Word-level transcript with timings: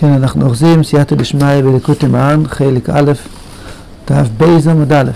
כן, 0.00 0.12
אנחנו 0.12 0.46
אוחזים 0.46 0.82
בסייעתא 0.82 1.16
דשמיא 1.16 1.64
בליקוטי 1.64 2.06
מוהר"ן, 2.06 2.46
חלק 2.46 2.90
א', 2.90 3.12
דף 4.08 4.28
ב' 4.38 4.68
עמוד 4.68 4.92
א', 4.92 5.10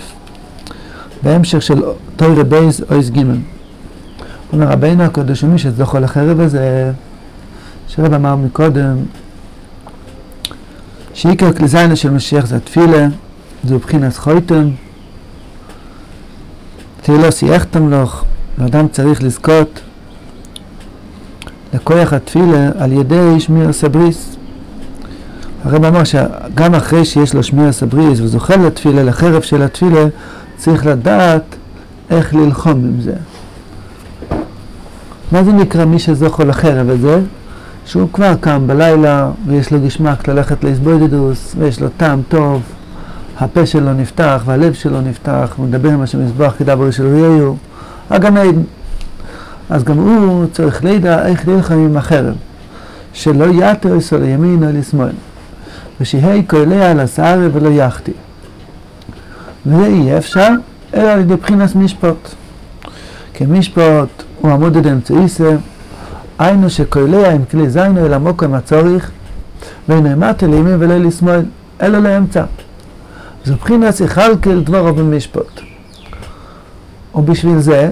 בהמשך 1.23 1.61
של 1.61 1.81
תורה 2.15 2.43
ב' 2.43 2.85
אות 2.91 3.09
ג'. 3.09 3.21
אומר 4.53 4.67
רבינו 4.67 5.03
הקדוש 5.03 5.43
ומי 5.43 5.59
שזוכר 5.59 5.99
לחרב 5.99 6.39
הזה, 6.39 6.91
שרב 7.87 8.13
אמר 8.13 8.35
מקודם, 8.35 8.97
שעיקר 11.13 11.53
כלי 11.53 11.67
של 11.95 12.09
משיח 12.09 12.45
זה 12.45 12.55
התפילה, 12.55 13.07
זו 13.63 13.79
בחינת 13.79 14.17
חוטם, 14.17 14.69
תהילתי 17.01 17.31
אחטם 17.31 17.93
לך, 17.93 18.23
ואדם 18.57 18.87
צריך 18.87 19.23
לזכות 19.23 19.79
לכוח 21.73 22.13
התפילה 22.13 22.69
על 22.77 22.91
ידי 22.91 23.39
שמיר 23.39 23.73
סבריס. 23.73 24.35
הרב 25.65 25.85
אמר 25.85 26.03
שגם 26.03 26.75
אחרי 26.75 27.05
שיש 27.05 27.33
לו 27.33 27.43
שמיר 27.43 27.71
סבריס 27.71 28.19
וזוכה 28.19 28.55
לתפילה, 28.55 29.03
לחרב 29.03 29.41
של 29.41 29.61
התפילה, 29.61 30.05
צריך 30.57 30.85
לדעת 30.85 31.55
איך 32.09 32.33
ללחום 32.33 32.71
עם 32.71 33.01
זה. 33.01 33.13
מה 35.31 35.43
זה 35.43 35.51
נקרא 35.51 35.85
מי 35.85 35.99
שזוכר 35.99 36.43
לחרב 36.43 36.89
הזה? 36.89 37.19
שהוא 37.85 38.09
כבר 38.13 38.33
קם 38.39 38.63
בלילה 38.67 39.31
ויש 39.47 39.71
לו 39.71 39.79
גשמק 39.85 40.27
ללכת 40.27 40.63
לאיזבוידדוס 40.63 41.55
ויש 41.57 41.81
לו 41.81 41.87
טעם 41.97 42.21
טוב, 42.29 42.61
הפה 43.39 43.65
שלו 43.65 43.93
נפתח 43.93 44.43
והלב 44.45 44.73
שלו 44.73 45.01
נפתח, 45.01 45.53
הוא 45.57 45.67
מדבר 45.67 45.89
עם 45.89 46.01
השם 46.01 46.25
מזבח 46.25 46.53
כדבר 46.57 46.91
של 46.91 47.07
ריהו, 47.07 47.57
הגן 48.09 48.37
עדן. 48.37 48.61
אז 49.69 49.83
גם 49.83 49.97
הוא 49.97 50.45
צריך 50.51 50.83
לידע 50.83 51.27
איך 51.27 51.47
ללחם 51.47 51.75
עם 51.75 51.97
החרב, 51.97 52.35
שלא 53.13 53.45
יתרס 53.45 54.13
או 54.13 54.17
לימין 54.17 54.63
או 54.63 54.69
לשמאל, 54.79 55.09
ושיהי 56.01 56.43
קולע 56.43 56.93
לסערה 56.93 57.47
ולא 57.53 57.69
יחטיא. 57.69 58.13
וזה 59.65 59.85
אי 59.85 60.17
אפשר, 60.17 60.49
אלא 60.93 61.09
על 61.09 61.19
ידי 61.19 61.35
בחינס 61.35 61.75
משפוט. 61.75 62.29
כי 63.33 63.45
משפוט 63.45 64.23
הוא 64.41 64.51
עמוד 64.51 64.77
עד 64.77 64.87
אמצעיסה, 64.87 65.55
היינו 66.39 66.69
שקולע 66.69 67.31
עם 67.31 67.45
כלי 67.51 67.69
זיינו 67.69 68.05
אל 68.05 68.13
המוקם 68.13 68.53
הצורך, 68.53 69.11
ונאמת 69.89 70.43
אל 70.43 70.53
ימין 70.53 70.75
ולא 70.79 70.97
לשמאל, 70.97 71.45
אלא 71.81 71.99
לאמצע. 71.99 72.43
זו 73.45 73.55
בחינס 73.55 73.99
יחלקל 73.99 74.59
דברו 74.59 74.93
במשפוט. 74.93 75.61
ובשביל 77.15 77.59
זה, 77.59 77.89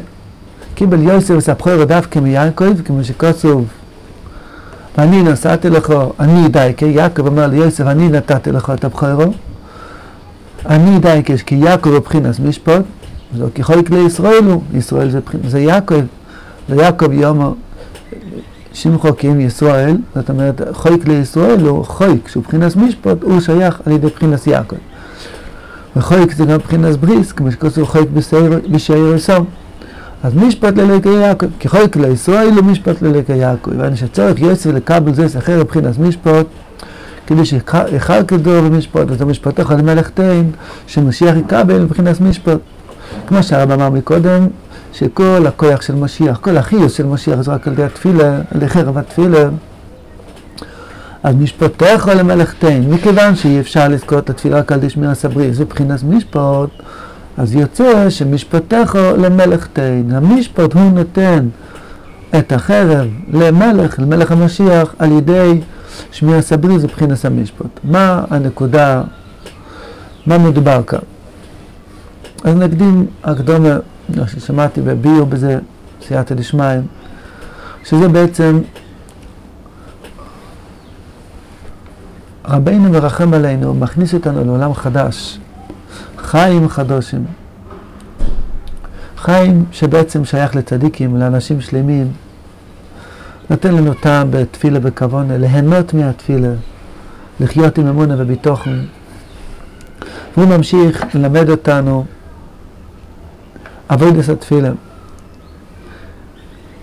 קיבל 0.75 1.01
יוסף 1.01 1.39
ספחורו 1.39 1.85
דווקא 1.85 2.19
מיעקב, 2.19 2.81
כמו 2.85 3.03
שכתוב, 3.03 3.65
ואני 4.97 5.23
נשאתי 5.23 5.69
לך, 5.69 5.93
אני 6.19 6.49
דייקה, 6.49 6.85
יעקב 6.85 7.27
אומר 7.27 7.47
ליוסף, 7.47 7.87
אני 7.87 8.09
נתתי 8.09 8.51
לך 8.51 8.71
את 8.75 8.83
הבחורו, 8.83 9.33
אני 10.65 10.99
דייקה, 10.99 11.33
כי 11.37 11.55
יעקב 11.55 11.89
הוא 11.89 11.99
בחינס 11.99 12.39
משפוט, 12.39 12.81
זו 13.37 13.45
כחוי 13.55 13.85
כלי 13.85 13.99
ישראל 13.99 14.43
הוא, 14.43 14.61
ישראל 14.73 15.09
זה, 15.09 15.19
זה 15.47 15.59
יעקב, 15.59 16.01
ויעקב 16.69 17.11
יומו 17.11 17.55
שמחו 18.73 19.17
כי 19.17 19.27
ישראל, 19.27 19.97
זאת 20.15 20.29
אומרת, 20.29 20.61
חוי 20.71 21.01
כלי 21.01 21.13
ישראל 21.13 21.59
הוא 21.61 21.85
חוי, 21.85 22.19
כשהוא 22.25 22.43
בחינס 22.43 22.75
משפוט, 22.75 23.23
הוא 23.23 23.39
שייך 23.39 23.81
על 23.85 23.93
ידי 23.93 24.07
בחינס 24.07 24.47
יעקב. 24.47 24.75
וחויק 25.95 26.33
זה 26.33 26.45
גם 26.45 26.57
בחינס 26.57 26.95
בריס, 26.95 27.31
כמו 27.31 27.51
שכתוב 27.51 27.83
חויק 27.83 28.09
בשעיר 28.69 29.13
עשו. 29.15 29.33
אז 30.23 30.35
משפט 30.35 30.77
ללקי 30.77 31.09
יעקב, 31.09 31.45
כי 31.59 31.67
חויק 31.69 31.95
לישראל 31.95 32.49
הוא 32.49 32.63
ללקי 33.01 33.35
יעקב. 33.35 33.71
ואני 33.77 33.97
שצריך 33.97 34.39
יוסף 34.39 34.69
לקבל 34.69 35.13
זה 35.13 35.29
שכר 35.29 35.59
מבחינת 35.59 35.99
משפט, 35.99 36.45
כדי 37.27 37.45
שיכל 37.45 38.23
כדור 38.27 38.61
במשפט, 38.61 39.11
אז 39.11 39.21
המשפט 39.21 39.59
יכול 39.59 39.75
למלך 39.75 40.09
תן, 40.09 40.43
שמשיח 40.87 41.35
יקבל 41.35 41.79
מבחינת 41.79 42.21
משפט. 42.21 42.57
כמו 43.27 43.43
שהרב 43.43 43.71
אמר 43.71 43.89
מקודם, 43.89 44.47
שכל 44.93 45.45
הכוח 45.47 45.81
של 45.81 45.95
משיח, 45.95 46.37
כל 46.37 46.57
החיוס 46.57 46.93
של 46.93 47.05
משיח 47.05 47.41
זה 47.41 47.51
רק 47.51 47.67
על 47.67 47.73
ידי 47.73 47.83
התפילה, 47.83 48.35
על 48.35 48.57
ידי 48.57 48.67
חרב 48.67 48.97
התפילה. 48.97 49.49
אז 51.23 51.35
משפטך 51.35 52.09
למלך 52.15 52.53
תן, 52.59 52.81
מכיוון 52.89 53.35
שאי 53.35 53.59
אפשר 53.59 53.87
לזכות 53.87 54.23
את 54.23 54.29
התפילה 54.29 54.59
רק 54.59 54.71
על 54.71 54.77
ידי 54.77 54.89
שמירה 54.89 55.13
סברי, 55.15 55.53
זה 55.53 55.63
מבחינת 55.63 56.03
משפט, 56.03 56.69
אז 57.37 57.55
יוצא 57.55 58.09
שמשפטך 58.09 58.95
למלך 59.17 59.67
תן, 59.73 60.03
המשפט 60.11 60.73
הוא 60.73 60.91
נותן 60.91 61.47
את 62.39 62.51
החרב 62.51 63.07
למלך, 63.33 63.99
למלך 63.99 64.31
המשיח, 64.31 64.95
על 64.99 65.11
ידי 65.11 65.61
שמירה 66.11 66.41
סברי, 66.41 66.79
זה 66.79 66.87
מבחינת 66.87 67.25
המשפט. 67.25 67.79
מה 67.83 68.23
הנקודה, 68.29 69.03
מה 70.25 70.37
מדובר 70.37 70.83
כאן? 70.83 70.99
אז 72.43 72.55
נקדים 72.55 73.05
הקדומה, 73.23 73.77
ששמעתי 74.27 74.81
בביור 74.81 75.25
בזה, 75.25 75.59
סייעתא 76.07 76.35
דשמיא, 76.35 76.65
שזה 77.83 78.07
בעצם 78.07 78.59
רבינו 82.45 82.89
מרחם 82.89 83.33
עלינו, 83.33 83.73
מכניס 83.73 84.13
אותנו 84.13 84.45
לעולם 84.45 84.73
חדש, 84.73 85.39
חיים 86.33 86.69
חדושים. 86.69 87.25
חיים 89.17 89.65
שבעצם 89.71 90.25
שייך 90.25 90.55
לצדיקים, 90.55 91.17
לאנשים 91.17 91.61
שלמים, 91.61 92.11
נותן 93.49 93.75
לנו 93.75 93.93
טעם 93.93 94.31
בתפילה 94.31 94.79
בכוונה, 94.79 95.37
ליהנות 95.37 95.93
מהתפילה, 95.93 96.49
לחיות 97.39 97.77
עם 97.77 97.87
אמונה 97.87 98.15
וביטוחן. 98.17 98.79
והוא 100.37 100.47
ממשיך 100.47 101.03
ללמד 101.15 101.49
אותנו 101.49 102.05
אבוידס 103.89 104.29
התפילה, 104.29 104.71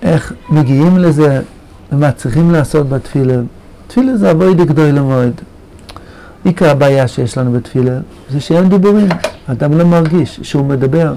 איך 0.02 0.32
מגיעים 0.48 0.98
לזה 0.98 1.40
ומה 1.92 2.12
צריכים 2.12 2.50
לעשות 2.50 2.88
בתפילה. 2.88 3.36
תפילה 3.86 4.16
זה 4.16 4.30
אבוידה 4.30 4.64
גדול 4.64 4.86
למועד. 4.86 5.40
עיקר 6.44 6.70
הבעיה 6.70 7.08
שיש 7.08 7.38
לנו 7.38 7.52
בתפילה 7.52 7.98
זה 8.30 8.40
שאין 8.40 8.68
דיבורים. 8.68 9.08
אדם 9.46 9.78
לא 9.78 9.84
מרגיש 9.84 10.40
שהוא 10.42 10.66
מדבר 10.66 11.14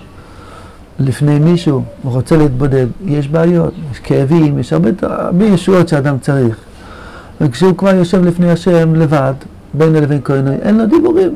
לפני 1.00 1.40
מישהו, 1.40 1.84
הוא 2.04 2.12
רוצה 2.12 2.38
להתבודד. 2.38 2.88
יש 3.06 3.28
בעיות, 3.28 3.74
יש 3.92 4.00
כאבים, 4.00 4.60
יש 4.60 4.74
הרבה, 4.74 4.90
ישועות 5.46 5.88
שאדם 5.88 6.20
צריך. 6.20 6.58
וכשהוא 7.42 7.78
כבר 7.78 7.96
יושב 7.96 8.26
לפני 8.26 8.52
השם 8.52 8.96
לבד, 8.96 9.34
בין 9.74 9.94
לבין 9.94 10.22
כהנוי, 10.24 10.56
אין 10.56 10.78
לו 10.78 10.86
דיבורים. 10.86 11.36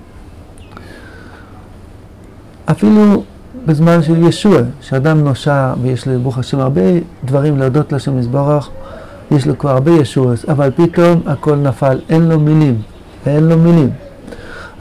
אפילו 2.66 3.24
בזמן 3.66 4.04
של 4.04 4.24
ישוע, 4.24 4.58
שאדם 4.82 5.24
נושע 5.24 5.74
ויש 5.82 6.08
לו, 6.08 6.20
ברוך 6.20 6.38
השם, 6.38 6.60
הרבה 6.60 6.82
דברים 7.26 7.58
להודות 7.58 7.94
לשם 7.94 8.20
יזברך, 8.20 8.70
יש 9.32 9.48
לו 9.48 9.58
כבר 9.58 9.70
הרבה 9.70 9.92
ישועות, 9.92 10.46
אבל 10.50 10.72
פתאום 10.76 11.22
הכל 11.26 11.56
נפל, 11.56 12.00
אין 12.10 12.22
לו 12.22 12.40
מילים. 12.40 12.82
ואין 13.28 13.44
לו 13.44 13.58
מילים. 13.58 13.90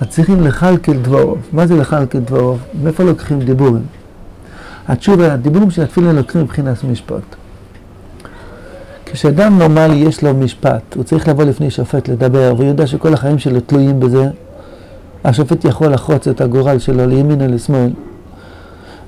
אז 0.01 0.09
צריכים 0.09 0.43
לכלכל 0.43 0.97
דבורוב. 0.97 1.39
מה 1.53 1.67
זה 1.67 1.77
לכלכל 1.77 2.19
דבורוב? 2.19 2.59
מאיפה 2.83 3.05
לוקחים 3.05 3.41
דיבורים? 3.41 3.83
התשובה, 4.89 5.33
הדיבורים 5.33 5.71
של 5.71 5.83
התפילה 5.83 6.13
לוקחים 6.13 6.41
מבחינת 6.41 6.85
משפט. 6.85 7.37
כשאדם 9.05 9.59
נורמלי 9.59 9.95
יש 9.95 10.23
לו 10.25 10.35
משפט, 10.35 10.95
הוא 10.95 11.05
צריך 11.05 11.29
לבוא 11.29 11.45
לפני 11.45 11.71
שופט 11.71 12.09
לדבר, 12.09 12.53
והוא 12.57 12.69
יודע 12.69 12.87
שכל 12.87 13.15
החיים 13.15 13.39
שלו 13.39 13.61
תלויים 13.61 14.01
בזה, 14.01 14.29
השופט 15.25 15.65
יכול 15.65 15.89
לחרוץ 15.89 16.29
את 16.29 16.41
הגורל 16.41 16.79
שלו 16.79 17.07
לימין 17.07 17.41
או 17.41 17.47
לשמאל, 17.47 17.91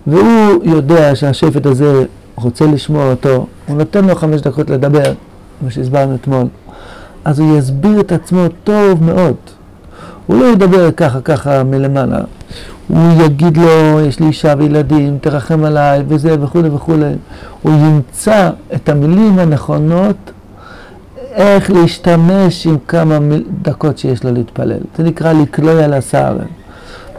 והוא 0.06 0.64
יודע 0.64 1.14
שהשופט 1.16 1.66
הזה 1.66 2.04
רוצה 2.34 2.66
לשמוע 2.66 3.10
אותו, 3.10 3.46
הוא 3.66 3.76
נותן 3.76 4.04
לו 4.04 4.14
חמש 4.14 4.40
דקות 4.40 4.70
לדבר, 4.70 5.12
כמו 5.60 5.70
שהסברנו 5.70 6.14
אתמול. 6.14 6.46
אז 7.28 7.38
הוא 7.38 7.58
יסביר 7.58 8.00
את 8.00 8.12
עצמו 8.12 8.44
טוב 8.64 9.04
מאוד. 9.04 9.34
הוא 10.26 10.40
לא 10.40 10.44
ידבר 10.44 10.90
ככה 10.92 11.20
ככה 11.20 11.64
מלמעלה. 11.64 12.20
הוא 12.88 13.24
יגיד 13.24 13.56
לו, 13.56 14.00
יש 14.00 14.20
לי 14.20 14.26
אישה 14.26 14.54
וילדים, 14.58 15.18
תרחם 15.20 15.64
עליי, 15.64 16.02
וזה 16.08 16.36
וכולי 16.42 16.68
וכולי. 16.68 17.12
הוא 17.62 17.72
ימצא 17.72 18.50
את 18.74 18.88
המילים 18.88 19.38
הנכונות, 19.38 20.16
איך 21.30 21.70
להשתמש 21.70 22.66
עם 22.66 22.76
כמה 22.88 23.18
דקות 23.62 23.98
שיש 23.98 24.24
לו 24.24 24.32
להתפלל. 24.32 24.80
זה 24.96 25.02
נקרא 25.02 25.32
לקלוי 25.32 25.84
על 25.84 25.92
הסערה. 25.92 26.44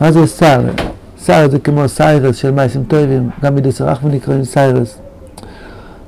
מה 0.01 0.11
זה 0.11 0.27
סערה? 0.27 0.71
סערה 1.19 1.47
זה 1.47 1.59
כמו 1.59 1.87
סיירס 1.87 2.35
של 2.35 2.51
מייסים 2.51 2.83
טובים, 2.83 3.29
גם 3.43 3.55
בידי 3.55 3.71
סרחנו 3.71 4.09
נקראים 4.09 4.43
סיירס. 4.43 4.97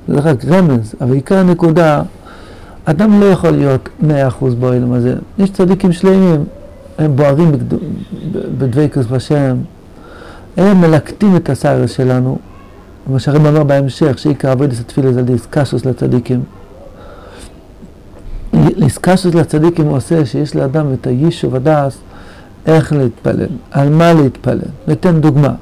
זה 0.08 0.20
רק 0.20 0.44
רמז, 0.44 0.94
אבל 1.00 1.14
עיקר 1.14 1.38
הנקודה 1.38 2.02
אדם 2.84 3.20
לא 3.20 3.26
יכול 3.26 3.50
להיות 3.50 3.88
מאה 4.00 4.28
אחוז 4.28 4.54
באוילם 4.54 4.92
הזה. 4.92 5.14
יש 5.38 5.50
צדיקים 5.50 5.92
שלמים, 5.92 6.44
הם 6.98 7.16
בוערים 7.16 7.52
בדבקוס 8.58 9.06
בשם, 9.06 9.56
הם 10.56 10.80
מלקטים 10.80 11.36
את 11.36 11.50
הסיירס 11.50 11.90
שלנו. 11.90 12.38
כמו 13.06 13.20
שהרב 13.20 13.46
אמר 13.46 13.64
בהמשך, 13.64 14.18
שעיקר 14.18 14.50
עבודת 14.50 14.80
התפילה 14.80 15.12
זה 15.12 15.22
דיסקשוס 15.22 15.84
לצדיקים. 15.84 16.42
איסקסוס 18.54 19.34
לצדיקים 19.34 19.86
עושה 19.86 20.26
שיש 20.26 20.56
לאדם 20.56 20.92
את 20.92 21.06
היישוב 21.06 21.54
הדס 21.54 21.98
איך 22.66 22.92
להתפלל, 22.92 23.46
על 23.70 23.88
מה 23.88 24.12
להתפלל. 24.12 24.58
ניתן 24.88 25.20
דוגמה. 25.20 25.54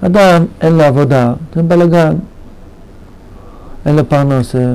אדם 0.00 0.44
אין 0.60 0.72
לו 0.72 0.82
עבודה, 0.82 1.34
זה 1.54 1.62
בלאגן, 1.62 2.16
אין 3.86 3.96
לו 3.96 4.08
פרנסה, 4.08 4.74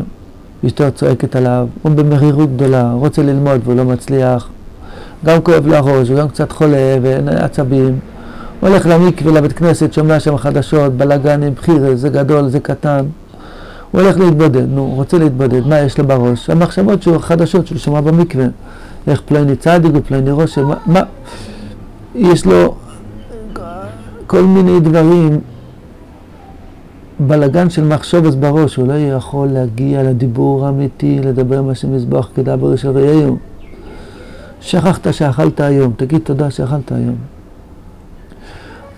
אשתו 0.66 0.84
צועקת 0.96 1.36
עליו, 1.36 1.68
הוא 1.82 1.92
במרירות 1.92 2.56
גדולה, 2.56 2.92
רוצה 2.94 3.24
ללמוד 3.24 3.62
והוא 3.64 3.76
לא 3.76 3.86
מצליח, 3.86 4.50
גם 5.26 5.42
כואב 5.42 5.68
לו 5.68 5.76
הראש, 5.76 6.10
הוא 6.10 6.18
גם 6.18 6.30
קצת 6.30 6.52
חולה 6.52 6.98
ואין 7.02 7.30
עצבים, 7.30 8.00
הוא 8.60 8.70
הולך 8.70 8.86
למקווה, 8.86 9.32
לבית 9.32 9.54
כנסת, 9.54 9.94
שומע 9.94 10.20
שם 10.20 10.38
חדשות, 10.38 10.94
בלאגנים, 10.94 11.54
בחירה, 11.54 11.96
זה 11.96 12.10
גדול, 12.10 12.48
זה 12.48 12.60
קטן. 12.60 13.06
הוא 13.92 14.02
הולך 14.02 14.18
להתבודד, 14.18 14.70
נו, 14.70 14.94
רוצה 14.96 15.18
להתבודד, 15.18 15.68
מה 15.68 15.80
יש 15.80 15.98
לו 15.98 16.08
בראש? 16.08 16.50
המחשבות 16.50 17.04
שלו, 17.04 17.20
חדשות 17.20 17.68
שהוא 17.68 17.78
שומע 17.78 18.02
במקווה. 18.02 18.46
איך 19.08 19.22
פלוני 19.26 19.56
צדיק 19.56 19.92
ופלוני 19.96 20.32
ראש, 20.32 20.58
מה, 20.58 20.76
מה? 20.86 21.02
יש 22.16 22.46
לו 22.46 22.76
כל 24.28 24.42
מיני 24.42 24.80
דברים, 24.80 25.40
בלגן 27.20 27.70
של 27.70 27.84
מחשבת 27.84 28.34
בראש, 28.34 28.76
הוא 28.76 28.88
לא 28.88 28.94
יכול 28.94 29.48
להגיע 29.48 30.04
לדיבור 30.04 30.66
האמיתי, 30.66 31.20
לדבר 31.24 31.62
מה 31.62 31.76
שמזבח 31.76 32.30
כדבר 32.36 32.76
של 32.76 32.90
רעיון. 32.90 33.38
שכחת 34.62 35.14
שאכלת 35.14 35.60
היום, 35.60 35.94
תגיד 35.98 36.22
תודה 36.24 36.52
שאכלת 36.52 36.92
היום. 36.92 37.16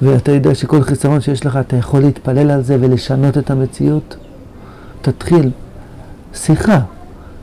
ואתה 0.02 0.32
יודע 0.32 0.56
שכל 0.56 0.82
חיסרון 0.82 1.22
שיש 1.22 1.46
לך, 1.46 1.58
אתה 1.58 1.76
יכול 1.76 2.02
להתפלל 2.02 2.52
על 2.52 2.62
זה 2.62 2.78
ולשנות 2.82 3.38
את 3.38 3.52
המציאות? 3.52 4.16
תתחיל 5.02 5.50
שיחה, 6.34 6.80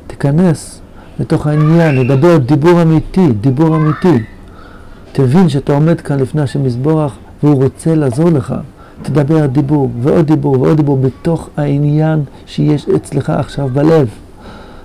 תיכנס 0.06 0.80
לתוך 1.20 1.46
העניין, 1.46 1.96
לדבר 1.96 2.38
דיבור 2.38 2.82
אמיתי, 2.82 3.32
דיבור 3.40 3.76
אמיתי. 3.76 4.22
תבין 5.12 5.48
שאתה 5.48 5.72
עומד 5.72 6.00
כאן 6.00 6.20
לפני 6.20 6.42
השם 6.42 6.64
מזבורך 6.64 7.12
והוא 7.42 7.62
רוצה 7.62 7.94
לעזור 7.94 8.30
לך. 8.30 8.54
תדבר 9.02 9.46
דיבור 9.46 9.90
ועוד 10.02 10.26
דיבור 10.26 10.60
ועוד 10.60 10.76
דיבור 10.76 10.98
בתוך 10.98 11.48
העניין 11.56 12.22
שיש 12.46 12.88
אצלך 12.88 13.30
עכשיו 13.30 13.68
בלב. 13.72 14.08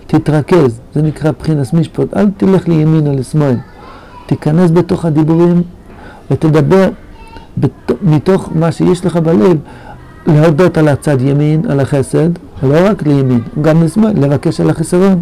תתרכז, 0.08 0.80
זה 0.96 1.02
נקרא 1.02 1.32
בחינס 1.40 1.74
משפט, 1.74 2.18
אל 2.18 2.30
תלך 2.38 2.68
לימין 2.68 3.08
או 3.08 3.14
לשמאל. 3.14 3.56
תיכנס 4.26 4.72
בתוך 4.72 5.06
הדיבורים 5.06 5.62
ותדבר 6.32 6.90
בת... 7.58 7.92
מתוך 8.02 8.50
מה 8.56 8.72
שיש 8.72 9.06
לך 9.06 9.18
בלב, 9.18 9.58
להודות 10.28 10.78
על 10.78 10.88
הצד 10.88 11.22
ימין, 11.22 11.62
על 11.70 11.80
החסד, 11.80 12.30
לא 12.64 12.76
רק 12.84 13.08
לימין, 13.08 13.42
גם 13.62 13.84
לשמאל, 13.84 14.14
לבקש 14.16 14.62
על 14.62 14.70
החיסרון. 14.70 15.22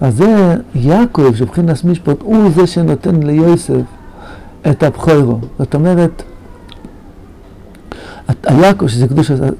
אז 0.00 0.16
זה 0.16 0.54
יעקב, 0.74 1.34
שבחינס 1.34 1.84
משפט, 1.84 2.16
הוא 2.22 2.50
זה 2.50 2.66
שנותן 2.66 3.22
ליוסף 3.22 3.82
את 4.70 4.82
הבכורו. 4.82 5.38
זאת 5.58 5.74
אומרת, 5.74 6.22
היעקב, 8.44 8.86
שזה 8.86 9.06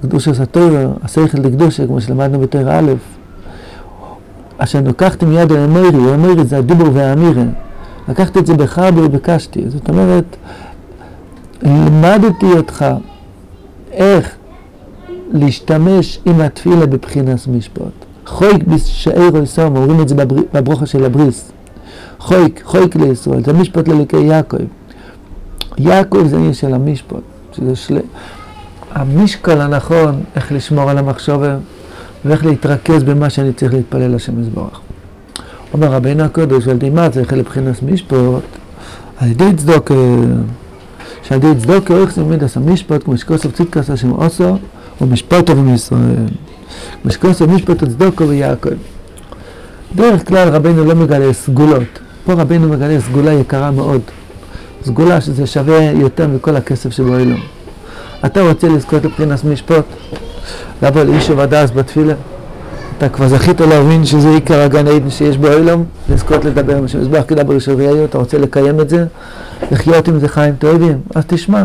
קדוש, 0.02 0.28
הסתויר, 0.28 0.90
השכל 1.02 1.38
לקדושה, 1.38 1.86
כמו 1.86 2.00
שלמדנו 2.00 2.40
בתור 2.40 2.60
א', 2.70 2.92
אשר 4.58 4.80
לקחתי 4.84 5.24
מיד 5.24 5.52
המוירי, 5.52 6.14
המוירי 6.14 6.44
זה 6.44 6.58
הדובר 6.58 6.90
והאמירה. 6.92 7.44
לקחתי 8.08 8.38
את 8.38 8.46
זה 8.46 8.54
בחרבי 8.54 9.00
וביקשתי. 9.00 9.62
זאת 9.68 9.88
אומרת, 9.88 10.24
לימדתי 11.62 12.52
אותך 12.56 12.86
איך 13.92 14.36
להשתמש 15.32 16.18
עם 16.24 16.40
התפילה 16.40 16.86
בבחינס 16.86 17.46
משפט. 17.46 17.82
חויק 18.26 18.64
בשערו 18.64 19.38
יסום, 19.38 19.76
אומרים 19.76 20.00
את 20.00 20.08
זה 20.08 20.14
בברוכה 20.52 20.86
של 20.86 21.04
הבריס. 21.04 21.52
חויק, 22.18 22.62
חויק 22.64 22.96
לישראל, 22.96 23.44
זה 23.44 23.52
משפט 23.52 23.88
לליקי 23.88 24.16
יעקב. 24.16 24.56
יעקב 25.78 26.26
זה 26.26 26.36
עניין 26.36 26.54
של 26.54 26.74
המשפט, 26.74 27.16
שזה 27.52 27.76
של... 27.76 27.98
המשקל 28.96 29.60
הנכון, 29.60 30.22
איך 30.36 30.52
לשמור 30.52 30.90
על 30.90 30.98
המחשבה 30.98 31.56
ואיך 32.24 32.44
להתרכז 32.44 33.02
במה 33.02 33.30
שאני 33.30 33.52
צריך 33.52 33.74
להתפלל 33.74 34.14
לשם 34.14 34.40
יזברך. 34.40 34.80
אומר 35.72 35.86
רבינו 35.92 36.22
הקודש, 36.22 36.68
על 36.68 36.74
ידי 36.74 36.90
מה 36.90 37.10
צריך 37.10 37.32
לבחינת 37.32 37.82
משפט? 37.82 38.16
על 39.16 39.30
ידי 39.30 39.52
צדוק, 39.56 39.92
שעל 41.22 41.38
ידי 41.38 41.60
צדוק 41.60 41.90
איך 41.90 42.14
זה 42.14 42.20
עומד 42.20 42.44
עשה 42.44 42.60
משפט, 42.60 43.04
כמו 43.04 43.18
שכוסף 43.18 43.52
צדקס 43.52 43.90
השם 43.90 44.10
עושו, 44.10 44.56
ומשפטו 45.00 45.56
ומישראל. 45.56 46.26
כמו 47.02 47.10
שכוסף 47.10 47.46
משפט 47.46 47.82
הצדוקו 47.82 48.28
ויעקב. 48.28 48.70
דרך 49.94 50.28
כלל 50.28 50.48
רבינו 50.48 50.84
לא 50.84 50.94
מגלה 50.94 51.32
סגולות. 51.32 51.98
פה 52.24 52.32
רבינו 52.32 52.68
מגלה 52.68 53.00
סגולה 53.00 53.32
יקרה 53.32 53.70
מאוד. 53.70 54.00
סגולה 54.84 55.20
שזה 55.20 55.46
שווה 55.46 55.82
יותר 55.82 56.28
מכל 56.28 56.56
הכסף 56.56 56.90
שבעולם. 56.90 57.55
אתה 58.26 58.42
רוצה 58.42 58.68
לזכות 58.68 59.04
לבחינת 59.04 59.44
משפט, 59.44 59.84
לבוא 60.82 61.02
לאישו 61.02 61.36
ודס 61.36 61.70
בתפילה. 61.70 62.14
אתה 62.98 63.08
כבר 63.08 63.28
זכית 63.28 63.60
להבין 63.60 64.04
שזה 64.04 64.28
עיקר 64.28 64.60
הגן 64.60 64.88
עדן 64.88 65.10
שיש 65.10 65.38
בעולם, 65.38 65.84
לזכות 66.10 66.44
לדבר 66.44 66.76
עם 66.76 66.84
השם 66.84 67.00
מזבח 67.00 67.22
כדבר 67.28 67.58
שביעי, 67.58 68.04
אתה 68.04 68.18
רוצה 68.18 68.38
לקיים 68.38 68.80
את 68.80 68.88
זה, 68.88 69.04
לחיות 69.70 70.08
עם 70.08 70.18
זה 70.18 70.28
חיים 70.28 70.54
טובים, 70.56 70.98
אז 71.14 71.24
תשמע, 71.26 71.64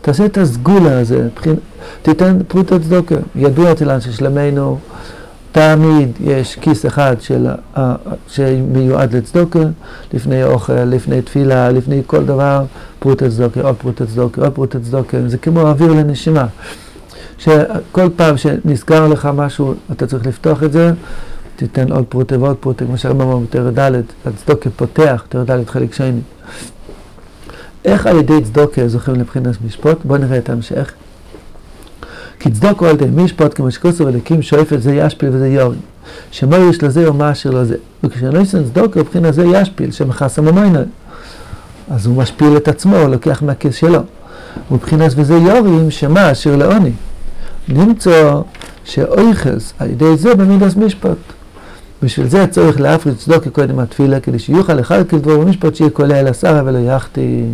תעשה 0.00 0.24
את 0.24 0.38
הסגולה 0.38 1.00
הזה, 1.00 1.28
תיתן 2.02 2.38
פרוטה 2.48 2.78
צדוקה. 2.78 3.14
ידוע 3.36 3.72
אצל 3.72 3.90
אנשי 3.90 4.12
שלמנו, 4.12 4.78
תמיד 5.52 6.08
יש 6.20 6.56
כיס 6.56 6.86
אחד 6.86 7.16
של, 7.20 7.46
שמיועד 8.28 9.16
לצדוקה, 9.16 9.58
לפני 10.12 10.44
אוכל, 10.44 10.72
לפני 10.72 11.22
תפילה, 11.22 11.70
לפני 11.70 12.02
כל 12.06 12.24
דבר, 12.24 12.64
פרוטה 12.98 13.30
צדוקה, 13.30 13.60
עוד 13.60 13.76
פרוטה 13.76 14.06
צדוקה, 14.06 14.40
עוד 14.42 14.52
פרוטה 14.52 14.80
צדוקה, 14.80 15.18
זה 15.26 15.38
כמו 15.38 15.60
אוויר 15.60 15.92
לנשימה. 15.92 16.46
שכל 17.38 18.08
פעם 18.16 18.36
שנסגר 18.36 19.08
לך 19.08 19.28
משהו, 19.34 19.74
אתה 19.92 20.06
צריך 20.06 20.26
לפתוח 20.26 20.62
את 20.62 20.72
זה, 20.72 20.92
תיתן 21.56 21.92
עוד 21.92 22.04
פרוטה 22.08 22.38
ועוד 22.38 22.56
פרוטה, 22.56 22.84
כמו 22.84 22.98
שהרבה 22.98 23.24
אמרנו 23.24 23.40
בתרא 23.40 23.70
ד', 23.70 24.02
הצדוקה 24.26 24.70
פותח, 24.70 25.24
תרא 25.28 25.44
ד' 25.44 25.68
חלק 25.68 25.94
שני. 25.94 26.20
איך 27.84 28.06
על 28.06 28.16
ידי 28.16 28.40
צדוקה 28.44 28.88
זוכים 28.88 29.14
לבחינת 29.14 29.54
משפוט? 29.66 29.98
בואו 30.04 30.18
נראה 30.18 30.38
את 30.38 30.48
ההמשך. 30.48 30.92
כי 32.42 32.50
צדוקו 32.50 32.86
על 32.86 32.94
ידי 32.94 33.22
משפוט, 33.22 33.54
כמו 33.54 33.70
שכוסו 33.70 34.06
ולקים 34.06 34.42
שואפת 34.42 34.82
זה 34.82 34.94
ישפיל 34.94 35.28
וזה 35.32 35.48
יורי. 35.48 35.76
שמו 36.30 36.56
יש 36.56 36.82
לזה 36.82 37.06
או 37.06 37.14
מה 37.14 37.32
אשר 37.32 37.50
לזה. 37.50 37.76
וכשאני 38.04 38.38
ישן 38.38 38.64
צדוקו, 38.64 39.00
מבחינת 39.00 39.34
זה 39.34 39.44
ישפיל, 39.44 39.90
שמכסה 39.90 40.42
ממיינה. 40.42 40.82
אז 41.90 42.06
הוא 42.06 42.16
משפיל 42.16 42.56
את 42.56 42.68
עצמו, 42.68 42.96
הוא 42.96 43.08
לוקח 43.08 43.42
מהכיס 43.42 43.74
שלו. 43.74 44.00
מבחינת 44.70 45.12
וזה 45.16 45.34
יורים, 45.34 45.90
שמה 45.90 46.32
אשר 46.32 46.56
לעוני. 46.56 46.92
למצוא 47.68 48.42
שאויכס 48.84 49.72
על 49.78 49.90
ידי 49.90 50.16
זה 50.16 50.34
במידס 50.34 50.76
משפט. 50.76 51.18
בשביל 52.02 52.28
זה 52.28 52.46
צריך 52.46 52.80
להפריד 52.80 53.16
צדוקה 53.16 53.50
קודם 53.50 53.78
התפילה, 53.78 54.20
כדי 54.20 54.38
שיוכל 54.38 54.80
אחד 54.80 55.08
כדבור 55.08 55.44
במשפט 55.44 55.74
שיהיה 55.74 55.90
קולה 55.90 56.20
אל 56.20 56.26
השרה 56.26 56.62
ולא 56.64 56.78
יחתי. 56.78 57.44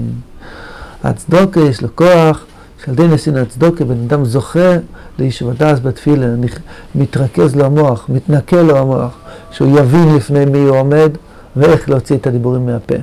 הצדוקה 1.04 1.60
יש 1.60 1.82
לו 1.82 1.88
כוח, 1.94 2.44
שעל 2.88 2.94
ידי 2.94 3.14
נסין 3.14 3.36
הצדוקה 3.36 3.84
בן 3.84 3.96
אדם 4.06 4.24
זוכה 4.24 4.72
להישבדס 5.18 5.78
בתפילה, 5.82 6.26
מתרכז 6.94 7.56
לו 7.56 7.64
המוח, 7.64 8.06
מתנקה 8.08 8.62
לו 8.62 8.78
המוח, 8.78 9.18
שהוא 9.50 9.78
יבין 9.78 10.16
לפני 10.16 10.44
מי 10.44 10.58
הוא 10.58 10.76
עומד 10.76 11.10
ואיך 11.56 11.90
להוציא 11.90 12.16
את 12.16 12.26
הדיבורים 12.26 12.66
מהפה. 12.66 12.94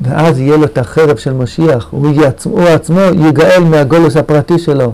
ואז 0.00 0.38
יהיה 0.38 0.56
לו 0.56 0.64
את 0.64 0.78
החרב 0.78 1.16
של 1.16 1.32
משיח, 1.32 1.88
הוא, 1.90 2.22
יעצמו, 2.22 2.52
הוא 2.52 2.68
עצמו 2.68 3.00
יגאל 3.28 3.64
מהגולוס 3.64 4.16
הפרטי 4.16 4.58
שלו. 4.58 4.92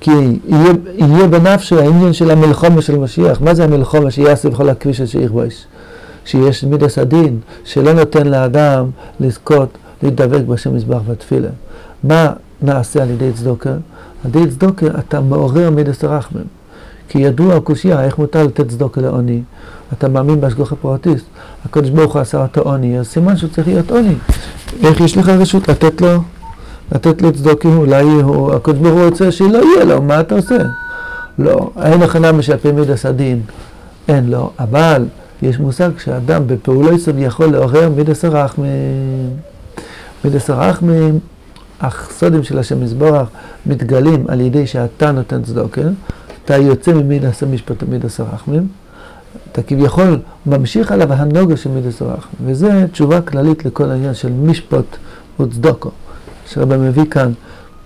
כי 0.00 0.10
יהיה, 0.48 0.72
יהיה 0.94 1.26
בנפשו 1.26 1.78
העניין 1.78 2.12
של 2.12 2.30
המלחומה 2.30 2.82
של 2.82 2.98
משיח. 2.98 3.40
מה 3.40 3.54
זה 3.54 3.64
המלחומה 3.64 4.10
שיעשה 4.10 4.50
בכל 4.50 4.68
הכביש 4.68 5.00
אשר 5.00 5.20
יכבוש? 5.20 5.64
שיש 6.24 6.64
מידס 6.64 6.98
הדין, 6.98 7.38
שלא 7.64 7.92
נותן 7.92 8.26
לאדם 8.26 8.90
לזכות 9.20 9.68
להידבק 10.02 10.44
בשם 10.46 10.74
מזבח 10.74 11.00
בתפילה. 11.08 11.48
מה 12.04 12.32
נעשה 12.62 13.02
על 13.02 13.10
ידי 13.10 13.32
צדוקה? 13.32 13.70
על 13.70 14.30
ידי 14.30 14.50
צדוקה 14.50 14.86
אתה 14.98 15.20
מעורר 15.20 15.70
מידס 15.70 16.04
הרחמם. 16.04 16.42
כי 17.08 17.18
ידוע 17.18 17.56
הקושייה, 17.56 18.04
איך 18.04 18.18
מותר 18.18 18.46
לתת 18.46 18.68
צדוקה 18.68 19.00
לעוני? 19.00 19.42
אתה 19.92 20.08
מאמין 20.08 20.40
בהשגחה 20.40 20.76
פרטיסט, 20.76 21.24
הקדוש 21.64 21.90
ברוך 21.90 22.12
הוא 22.12 22.22
עשה 22.22 22.42
אותו 22.42 22.60
עוני, 22.60 22.98
אז 22.98 23.06
סימן 23.06 23.36
שהוא 23.36 23.50
צריך 23.50 23.68
להיות 23.68 23.90
עוני. 23.90 24.14
איך 24.82 25.00
יש 25.00 25.16
לך 25.16 25.28
רשות 25.28 25.68
לתת 25.68 26.00
לו 26.00 26.22
לתת 26.92 27.22
לו 27.22 27.32
צדוקים, 27.32 27.76
אולי 27.76 28.02
הוא, 28.02 28.52
הקדוש 28.52 28.78
ברוך 28.78 28.94
הוא 28.94 29.04
רוצה 29.04 29.32
שלא 29.32 29.58
יהיה 29.58 29.84
לו, 29.84 30.02
מה 30.02 30.20
אתה 30.20 30.34
עושה? 30.34 30.58
לא, 31.38 31.70
אין 31.82 32.02
הכנה 32.02 32.32
משפי 32.32 32.72
מידס 32.72 33.06
הדין, 33.06 33.40
אין 34.08 34.30
לו, 34.30 34.50
אבל 34.58 35.04
יש 35.42 35.58
מושג 35.58 35.90
שאדם 35.98 36.46
בפעולו 36.46 36.92
יסוד 36.92 37.14
יכול 37.18 37.46
לעורר 37.46 37.88
מידס 37.96 38.24
הרחמים. 38.24 38.70
מידס 40.24 40.50
הסודים 41.80 42.42
של 42.42 42.58
השם 42.58 42.80
מזבורך 42.80 43.28
מתגלים 43.66 44.24
על 44.28 44.40
ידי 44.40 44.66
שאתה 44.66 45.12
נותן 45.12 45.42
צדוקה, 45.42 45.80
אתה 46.44 46.56
יוצא 46.56 46.92
ממידס 46.92 47.42
המשפט 47.42 47.82
ומידס 47.82 48.20
הרחמים, 48.20 48.68
אתה 49.52 49.62
כביכול 49.62 50.18
ממשיך 50.46 50.92
עליו 50.92 51.12
הנוגה 51.12 51.56
של 51.56 51.70
מידס 51.70 52.02
הרחמים, 52.02 52.34
וזה 52.44 52.86
תשובה 52.92 53.20
כללית 53.20 53.64
לכל 53.64 53.90
העניין 53.90 54.14
של 54.14 54.32
משפוט 54.32 54.96
וצדוקו, 55.40 55.90
שרבא 56.46 56.76
מביא 56.76 57.04
כאן, 57.10 57.32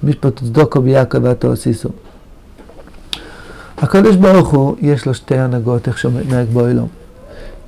משפוט 0.02 0.42
וצדוקו 0.42 0.82
ביעקב 0.82 1.18
ואתו 1.22 1.56
סיסו. 1.56 1.88
הקדוש 3.78 4.16
ברוך 4.16 4.48
הוא, 4.48 4.76
יש 4.80 5.06
לו 5.06 5.14
שתי 5.14 5.38
הנהגות, 5.38 5.88
איך 5.88 5.98
שמתנהג 5.98 6.46
באוילום. 6.52 6.88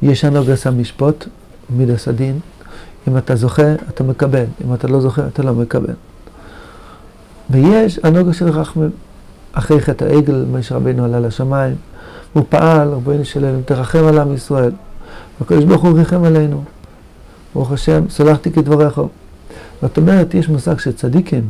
יש 0.02 0.24
הנוגס 0.24 0.66
המשפוט, 0.66 1.24
מידס 1.70 2.08
הדין, 2.08 2.38
אם 3.08 3.18
אתה 3.18 3.36
זוכה, 3.36 3.74
אתה 3.88 4.04
מקבל, 4.04 4.44
אם 4.64 4.74
אתה 4.74 4.88
לא 4.88 5.00
זוכה, 5.00 5.26
אתה 5.26 5.42
לא 5.42 5.54
מקבל. 5.54 5.94
ויש 7.50 8.00
הנוגס 8.02 8.38
של 8.38 8.48
רחמים, 8.48 8.90
אחרי 9.52 9.80
חטא 9.80 10.04
העגל, 10.04 10.44
משה 10.52 10.74
רבינו 10.74 11.04
עלה 11.04 11.20
לשמיים, 11.20 11.74
הוא 12.32 12.44
פעל, 12.48 12.88
רבינו 12.88 13.24
שלנו, 13.24 13.60
תרחם 13.64 14.04
על 14.04 14.18
עם 14.18 14.34
ישראל. 14.34 14.72
והקדוש 15.40 15.64
ברוך 15.64 15.82
הוא 15.82 15.98
ריחם 15.98 16.24
עלינו. 16.24 16.64
ברוך 17.54 17.72
השם, 17.72 18.08
סולחתי 18.08 18.52
כדבריך. 18.52 19.00
זאת 19.82 19.96
אומרת, 19.96 20.34
יש 20.34 20.48
מושג 20.48 20.78
של 20.78 20.92
צדיקים, 20.92 21.44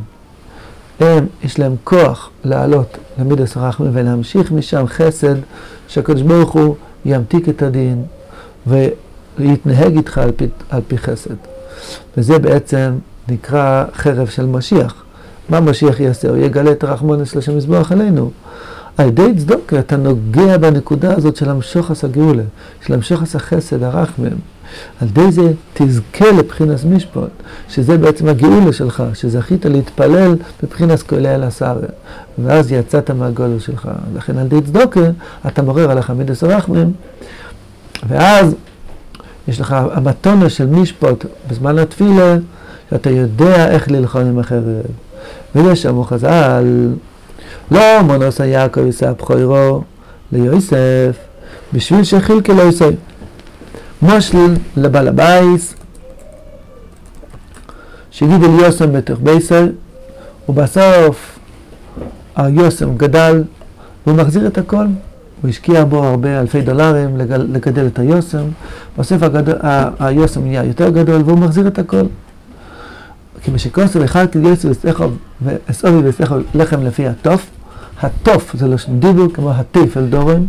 הם, 0.99 1.27
יש 1.43 1.59
להם 1.59 1.75
כוח 1.83 2.29
לעלות 2.43 2.97
למידס 3.19 3.57
רחמי 3.57 3.87
ולהמשיך 3.93 4.51
משם 4.51 4.87
חסד, 4.87 5.35
שהקדוש 5.87 6.21
ברוך 6.21 6.51
הוא 6.51 6.75
ימתיק 7.05 7.49
את 7.49 7.61
הדין 7.61 8.03
ויתנהג 8.67 9.97
איתך 9.97 10.17
על 10.17 10.31
פי, 10.35 10.45
על 10.69 10.81
פי 10.87 10.97
חסד. 10.97 11.35
וזה 12.17 12.39
בעצם 12.39 12.91
נקרא 13.27 13.85
חרב 13.93 14.27
של 14.27 14.45
משיח. 14.45 15.03
מה 15.49 15.59
משיח 15.59 15.99
יעשה? 15.99 16.29
הוא 16.29 16.37
יגלה 16.37 16.71
את 16.71 16.83
הרחמונס 16.83 17.31
של 17.31 17.39
השם 17.39 17.57
יזבוח 17.57 17.91
עלינו. 17.91 18.31
על 18.97 19.07
ידי 19.07 19.33
צדוקה 19.37 19.79
אתה 19.79 19.97
נוגע 19.97 20.57
בנקודה 20.57 21.13
הזאת 21.13 21.35
של 21.35 21.49
המשוחס 21.49 22.03
הגאולה, 22.03 22.43
של 22.85 22.93
המשוחס 22.93 23.35
החסד, 23.35 23.83
הרחמם. 23.83 24.37
על 25.01 25.07
ידי 25.07 25.31
זה 25.31 25.51
תזכה 25.73 26.31
לבחינס 26.31 26.83
משפט, 26.83 27.29
שזה 27.69 27.97
בעצם 27.97 28.27
הגאולה 28.27 28.73
שלך, 28.73 29.03
שזכית 29.13 29.65
להתפלל 29.65 30.35
בבחינס 30.63 31.03
כולי 31.03 31.35
אל 31.35 31.43
הסארה, 31.43 31.87
ואז 32.39 32.71
יצאת 32.71 33.11
מהגולו 33.11 33.59
שלך. 33.59 33.89
לכן 34.15 34.37
על 34.37 34.45
ידי 34.45 34.61
צדוקה 34.61 35.09
אתה 35.47 35.61
מורר 35.61 35.91
על 35.91 35.97
החמידס 35.97 36.43
הרחמם, 36.43 36.91
ואז 38.07 38.55
יש 39.47 39.61
לך 39.61 39.75
המתונה 39.91 40.49
של 40.49 40.65
משפט 40.65 41.25
בזמן 41.49 41.77
התפילה, 41.77 42.35
שאתה 42.89 43.09
יודע 43.09 43.71
איך 43.71 43.91
ללחון 43.91 44.25
עם 44.25 44.39
החרב. 44.39 45.06
ויש 45.55 45.81
שם 45.81 46.03
חז"ל, 46.03 46.93
לא 47.71 48.01
מונוס 48.01 48.39
יעקב 48.39 48.85
יישא 48.85 49.11
בכוירו 49.11 49.83
ליוסף, 50.31 51.17
בשביל 51.73 52.03
שחילקי 52.03 52.53
לא 52.53 52.61
יישא. 52.61 52.89
מושל 54.01 54.55
לבעל 54.77 55.07
הבייס, 55.07 55.75
שהגיד 58.11 58.43
אל 58.43 58.49
יוסם 58.49 58.93
בתוך 58.93 59.19
בייסר, 59.19 59.65
ובסוף 60.49 61.39
היוסם 62.35 62.97
גדל, 62.97 63.43
והוא 64.05 64.17
מחזיר 64.17 64.47
את 64.47 64.57
הכל. 64.57 64.85
הוא 65.41 65.49
השקיע 65.49 65.83
בו 65.83 66.03
הרבה 66.03 66.39
אלפי 66.39 66.61
דולרים 66.61 67.17
לגדל 67.27 67.87
את 67.87 67.99
היוסם, 67.99 68.43
בסוף 68.97 69.21
היוסם 69.99 70.41
נהיה 70.41 70.63
יותר 70.63 70.89
גדול 70.89 71.21
והוא 71.25 71.39
מחזיר 71.39 71.67
את 71.67 71.79
הכל. 71.79 72.05
כי 73.47 73.51
משכוסו 73.51 74.03
אחד 74.03 74.25
כגייסו 74.31 74.69
ואסעובי 75.41 76.07
ואסעו 76.07 76.37
לחם 76.55 76.83
לפי 76.83 77.07
התוף, 77.07 77.49
התוף 78.01 78.55
זה 78.55 78.67
לא 78.67 78.75
דיבור 78.99 79.33
כמו 79.33 79.51
הטיף 79.51 79.97
אל 79.97 80.05
דורם, 80.05 80.45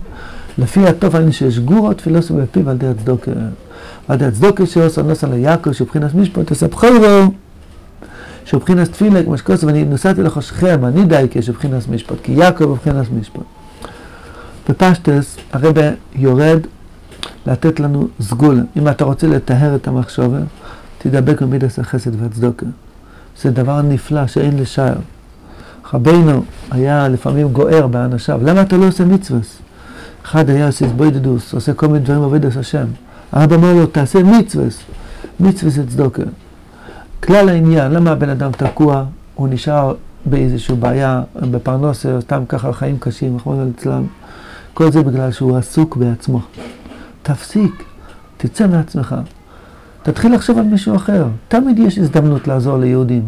לפי 0.59 0.87
התוף 0.87 1.15
היינו 1.15 1.33
שיש 1.33 1.59
גורות 1.59 2.01
פילוסו 2.01 2.35
בפיו 2.37 2.71
על 2.71 2.77
דרך 2.77 2.97
צדוקה. 2.97 3.31
על 4.09 4.17
דרך 4.17 4.35
צדוקה 4.35 4.67
שעושה 4.67 5.03
נוסע 5.03 5.29
ליעקב 5.29 5.73
שבחינת 5.73 6.15
משפט 6.15 6.53
תספחו 6.53 6.87
שבחינת 8.45 8.93
תפילה 8.93 9.23
כמו 9.23 9.39
שכוסו 9.39 9.67
ואני 9.67 9.85
נוסעתי 9.85 10.23
לחושכם, 10.23 10.85
אני 10.85 11.05
די 11.05 11.27
כשבחינת 11.31 11.89
משפט, 11.89 12.17
כי 12.23 12.33
יעקב 12.33 12.65
בבחינת 12.65 13.07
משפט. 13.21 13.43
בפשטס 14.69 15.37
הרבה 15.53 15.91
יורד 16.17 16.61
לתת 17.47 17.81
לנו 17.81 18.09
סגול. 18.21 18.65
אם 18.77 18.89
אתה 18.89 19.05
רוצה 19.05 19.27
לטהר 19.27 19.75
את 19.75 19.89
המחשבה, 19.89 20.39
תדבק 20.99 21.43
במידס 21.43 21.79
החסד 21.79 22.23
והצדוקה. 22.23 22.67
זה 23.43 23.51
דבר 23.51 23.83
נפלא 23.83 24.27
שאין 24.27 24.59
לשער. 24.59 24.95
רבינו 25.95 26.43
היה 26.71 27.09
לפעמים 27.09 27.49
גוער 27.49 27.87
באנשיו, 27.87 28.41
למה 28.43 28.63
אתה 28.63 28.77
לא 28.77 28.89
עושה 28.89 29.05
מצווה? 29.05 29.41
אחד 30.25 30.51
היה 30.51 30.67
עושה 30.67 30.89
סבוידדוס, 30.89 31.55
עושה 31.55 31.75
כל 31.75 31.87
מיני 31.87 31.99
דברים 31.99 32.21
עובד 32.21 32.45
השם. 32.47 32.87
הרב 33.33 33.53
אמר 33.53 33.73
לו, 33.73 33.87
תעשה 33.87 34.23
מצווה, 34.23 34.67
מצווה 35.41 35.71
זה 35.71 35.87
צדוקה. 35.87 36.23
כלל 37.21 37.49
העניין, 37.49 37.93
למה 37.93 38.11
הבן 38.11 38.29
אדם 38.29 38.53
תקוע, 38.53 39.05
הוא 39.35 39.49
נשאר 39.49 39.95
באיזושהי 40.27 40.77
בעיה, 40.77 41.23
בפרנוסה, 41.51 42.21
סתם 42.21 42.43
ככה 42.49 42.73
חיים 42.73 42.99
קשים, 42.99 43.37
רחמנא 43.37 43.65
ליצלן. 43.65 44.05
כל 44.75 44.93
זה 44.93 45.03
בגלל 45.03 45.33
שהוא 45.33 45.57
עסוק 45.57 45.97
בעצמו. 45.97 46.41
תפסיק, 47.23 47.85
תצא 48.37 48.67
מעצמך. 48.67 49.15
תתחיל 50.03 50.35
לחשוב 50.35 50.59
על 50.59 50.65
מישהו 50.65 50.97
אחר. 50.97 51.27
תמיד 51.49 51.79
יש 51.79 51.99
הזדמנות 51.99 52.49
לעזור 52.49 52.79
ליהודים. 52.79 53.23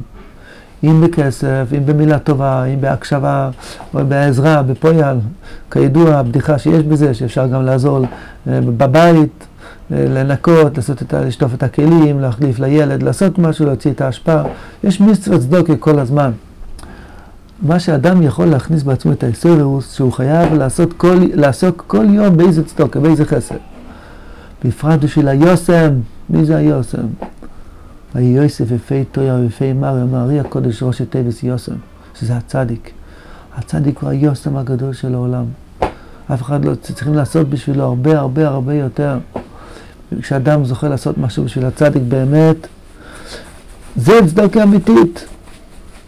אם 0.84 1.00
בכסף, 1.00 1.66
אם 1.76 1.86
במילה 1.86 2.18
טובה, 2.18 2.64
אם 2.64 2.80
בהקשבה, 2.80 3.50
או 3.94 4.06
בעזרה, 4.08 4.62
בפויאל. 4.62 5.16
כידוע, 5.70 6.14
הבדיחה 6.14 6.58
שיש 6.58 6.82
בזה, 6.82 7.14
שאפשר 7.14 7.46
גם 7.46 7.64
לעזור 7.64 7.98
אה, 8.48 8.60
בבית, 8.60 9.46
אה, 9.92 10.04
לנקות, 10.08 10.76
לעשות 10.76 11.02
את, 11.02 11.14
לשטוף 11.14 11.54
את 11.54 11.62
הכלים, 11.62 12.20
להחליף 12.20 12.58
לילד, 12.58 13.02
לעשות 13.02 13.38
משהו, 13.38 13.66
להוציא 13.66 13.90
את 13.90 14.00
ההשפעה. 14.00 14.42
יש 14.84 15.00
מצוות 15.00 15.40
צדוקה 15.40 15.76
כל 15.76 15.98
הזמן. 15.98 16.30
מה 17.62 17.80
שאדם 17.80 18.22
יכול 18.22 18.46
להכניס 18.46 18.82
בעצמו 18.82 19.12
את 19.12 19.24
האיסורוס, 19.24 19.94
שהוא 19.94 20.12
חייב 20.12 20.54
לעשות 20.54 20.92
כל, 20.92 21.18
לעסוק 21.34 21.84
כל 21.86 22.06
יום 22.08 22.36
באיזה 22.36 22.64
צדוקה, 22.64 23.00
באיזה 23.00 23.24
חסד. 23.24 23.54
בפרט 24.64 25.00
בשביל 25.04 25.28
היוסם, 25.28 25.90
מי 26.30 26.44
זה 26.44 26.56
היוסם? 26.56 27.06
ויהי 28.14 28.26
יוסף 28.26 28.70
יפי 28.70 29.04
טויה 29.12 29.36
מר, 29.74 30.02
אמר 30.02 30.22
ארי 30.22 30.40
הקודש 30.40 30.82
ראש 30.82 31.00
הטבס 31.00 31.42
יוסם, 31.42 31.74
שזה 32.20 32.36
הצדיק. 32.36 32.90
הצדיק 33.56 33.98
הוא 33.98 34.10
היוסם 34.10 34.56
הגדול 34.56 34.92
של 34.92 35.14
העולם. 35.14 35.44
אף 36.34 36.42
אחד 36.42 36.64
לא 36.64 36.74
צריכים 36.74 37.14
לעשות 37.14 37.48
בשבילו 37.48 37.84
הרבה 37.84 38.18
הרבה 38.18 38.48
הרבה 38.48 38.74
יותר. 38.74 39.18
כשאדם 40.20 40.64
זוכה 40.64 40.88
לעשות 40.88 41.18
משהו 41.18 41.44
בשביל 41.44 41.64
הצדיק 41.66 42.02
באמת, 42.08 42.56
זה 43.96 44.12
צדקה 44.26 44.62
אמיתית. 44.62 45.26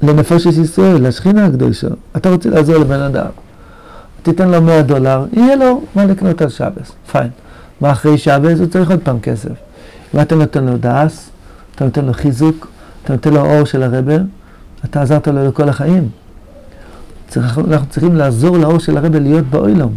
לנפשת 0.02 0.50
ישראל, 0.62 1.06
לשכינה 1.06 1.46
הקדושה. 1.46 1.88
אתה 2.16 2.30
רוצה 2.30 2.50
לעזור 2.50 2.76
לבן 2.76 3.00
אדם, 3.00 3.26
תיתן 4.22 4.48
לו 4.48 4.62
100 4.62 4.82
דולר, 4.82 5.26
יהיה 5.32 5.56
לו 5.56 5.82
מה 5.94 6.04
לקנות 6.04 6.42
על 6.42 6.48
שבס, 6.48 6.92
פיין. 7.12 7.30
מה 7.80 7.92
אחרי 7.92 8.18
שבס? 8.18 8.58
הוא 8.58 8.66
צריך 8.66 8.90
עוד 8.90 9.00
פעם 9.00 9.20
כסף. 9.20 9.50
אם 10.14 10.20
אתה 10.20 10.34
נותן 10.34 10.64
לו 10.64 10.76
דס, 10.80 11.30
אתה 11.74 11.84
נותן 11.84 12.04
לו 12.04 12.12
חיזוק, 12.12 12.68
אתה 13.04 13.12
נותן 13.12 13.32
לו 13.32 13.40
אור 13.40 13.64
של 13.64 13.82
הרבה, 13.82 14.14
אתה 14.84 15.02
עזרת 15.02 15.28
לו 15.28 15.48
לכל 15.48 15.68
החיים. 15.68 16.08
צריך, 17.28 17.58
אנחנו 17.58 17.88
צריכים 17.88 18.16
לעזור 18.16 18.58
לאור 18.58 18.78
של 18.78 18.96
הרבה 18.96 19.18
להיות 19.18 19.46
באוילום. 19.46 19.94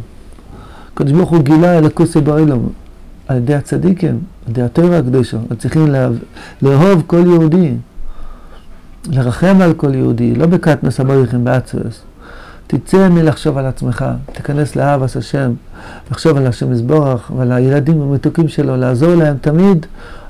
הקדוש 0.94 1.12
ברוך 1.12 1.30
הוא 1.30 1.44
גילה 1.44 1.78
אלוקוסי 1.78 2.22
באוילום 2.22 2.70
על 3.28 3.38
ידי 3.38 3.56
הצדיקים, 3.56 4.20
על 4.46 4.52
ידי 4.52 4.62
התורה 4.62 4.98
הקדושה. 4.98 5.38
צריכים 5.58 5.96
לאהוב 6.62 7.04
כל 7.08 7.24
יהודי. 7.26 7.74
לרחם 9.10 9.62
על 9.62 9.74
כל 9.74 9.96
יהודי, 9.96 10.36
לא 10.36 10.46
בקטנוס 10.46 11.00
הבריחים 11.00 11.44
באצוס. 11.44 12.02
תצא 12.68 13.10
מלחשוב 13.10 13.58
על 13.58 13.66
עצמך, 13.66 14.06
תיכנס 14.34 14.76
לאהבס 14.76 15.18
השם, 15.18 15.54
לחשוב 16.12 16.38
על 16.38 16.48
השם 16.48 16.72
יזבורך 16.72 17.32
ועל 17.36 17.52
הילדים 17.52 18.02
המתוקים 18.02 18.48
שלו, 18.48 18.78
לעזור 18.78 19.16
להם 19.16 19.38
תמיד, 19.42 19.86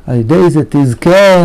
על 0.08 0.16
ידי 0.16 0.50
זה 0.50 0.62
תזכה 0.70 1.44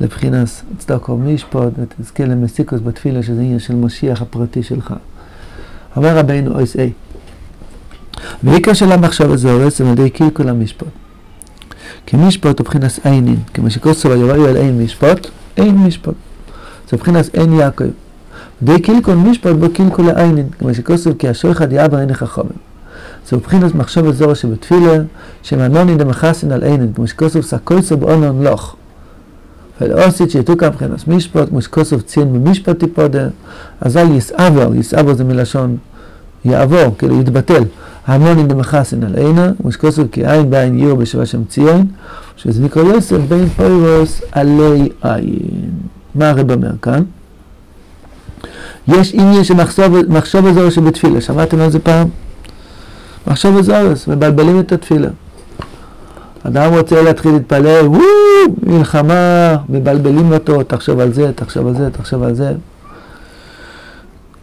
לבחינס 0.00 0.62
צדקו 0.78 1.16
משפוט 1.16 1.72
ותזכה 1.78 2.24
למסיקוס 2.24 2.80
בתפילה 2.84 3.22
שזה 3.22 3.40
עניין 3.40 3.58
של 3.58 3.74
משיח 3.74 4.22
הפרטי 4.22 4.62
שלך. 4.62 4.94
אומר 5.96 6.18
רבינו 6.18 6.54
אויס 6.54 6.76
אי, 6.76 6.92
ועיקר 8.42 8.72
של 8.72 8.92
המחשב 8.92 9.30
הזה 9.30 9.52
הורס 9.52 9.80
על 9.80 9.86
ידי 9.86 10.10
קלקול 10.10 10.48
המשפוט. 10.48 10.88
כי 12.06 12.16
משפוט 12.16 12.58
הוא 12.58 12.64
בחינס 12.64 13.00
עינין, 13.04 13.36
כמו 13.54 13.70
שכוסו 13.70 14.08
ויובאו 14.08 14.46
על 14.46 14.56
אין 14.56 14.82
משפוט, 14.82 15.26
אין 15.56 15.78
משפוט. 15.78 16.14
זה 16.90 16.96
מבחינת 16.96 17.34
אין 17.34 17.52
יעקב. 17.52 17.84
די 18.62 18.80
קילקול 18.80 19.14
משפט 19.14 19.56
בו 19.56 19.70
קילקול 19.72 20.06
לעיינין, 20.06 20.46
כמו 20.58 20.74
שכוסף 20.74 21.10
כי 21.18 21.28
השויכד 21.28 21.72
יאבר 21.72 22.00
אין 22.00 22.10
לך 22.10 22.24
חומר. 22.24 22.50
זה 23.28 23.36
מבחינת 23.36 23.74
מחשב 23.74 24.06
הזורע 24.06 24.34
שבתפילה, 24.34 24.96
שמנוני 25.42 25.96
דמחסין 25.96 26.52
על 26.52 26.62
עינין, 26.62 26.92
כמו 26.92 27.06
שכוסף 27.06 27.40
סקויסו 27.40 27.96
באונון 27.96 28.42
לוך. 28.42 28.76
ולאוסית 29.80 30.30
שיתוקה 30.30 30.70
מבחינת 30.70 31.08
משפט, 31.08 31.48
כמו 31.48 31.62
שכוסף 31.62 32.02
ציין 32.02 32.32
במשפט 32.32 32.78
טיפודה, 32.78 33.28
אזל 33.80 34.06
יסעבר, 34.14 34.74
יסעבר 34.74 35.14
זה 35.14 35.24
מלשון 35.24 35.76
יעבור, 36.44 36.94
כאילו 36.98 37.20
יתבטל. 37.20 37.64
המונים 38.06 38.48
דמחסן 38.48 39.04
על 39.04 39.14
עינה, 39.14 39.50
ושכוסו 39.64 40.02
כי 40.12 40.26
עין 40.26 40.50
בעין 40.50 40.78
יור 40.78 40.98
בשווה 40.98 41.26
שם 41.26 41.44
ציון, 41.44 41.86
שזה 42.36 42.62
נקרא 42.62 42.82
יוסף 42.82 43.18
בין 43.28 43.48
פוירוס 43.48 44.22
עלי 44.32 44.88
עין. 45.02 45.70
מה 46.14 46.30
הרב 46.30 46.50
אומר 46.52 46.70
כאן? 46.82 47.02
יש 48.88 49.14
עניין 49.14 49.44
של 49.44 49.54
מחשוב 50.08 50.46
הזורס 50.46 50.74
שבתפילה, 50.74 51.20
שמעתם 51.20 51.60
על 51.60 51.70
זה 51.70 51.78
פעם? 51.78 52.08
מחשוב 53.26 53.56
הזורס, 53.56 54.08
מבלבלים 54.08 54.60
את 54.60 54.72
התפילה. 54.72 55.08
אדם 56.42 56.74
רוצה 56.74 57.02
להתחיל 57.02 57.32
להתפלל, 57.32 57.86
וואו, 57.86 58.02
מלחמה, 58.62 59.56
מבלבלים 59.68 60.32
אותו, 60.32 60.62
תחשוב 60.62 61.00
על 61.00 61.12
זה, 61.12 61.32
תחשוב 61.32 61.66
על 61.66 61.74
זה, 61.76 61.90
תחשוב 61.90 62.22
על 62.22 62.34
זה. 62.34 62.52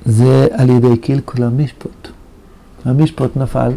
זה 0.05 0.47
על 0.51 0.69
ידי 0.69 0.97
קלקול 0.97 1.43
המשפוט. 1.43 2.07
המשפוט 2.85 3.37
נפל, 3.37 3.71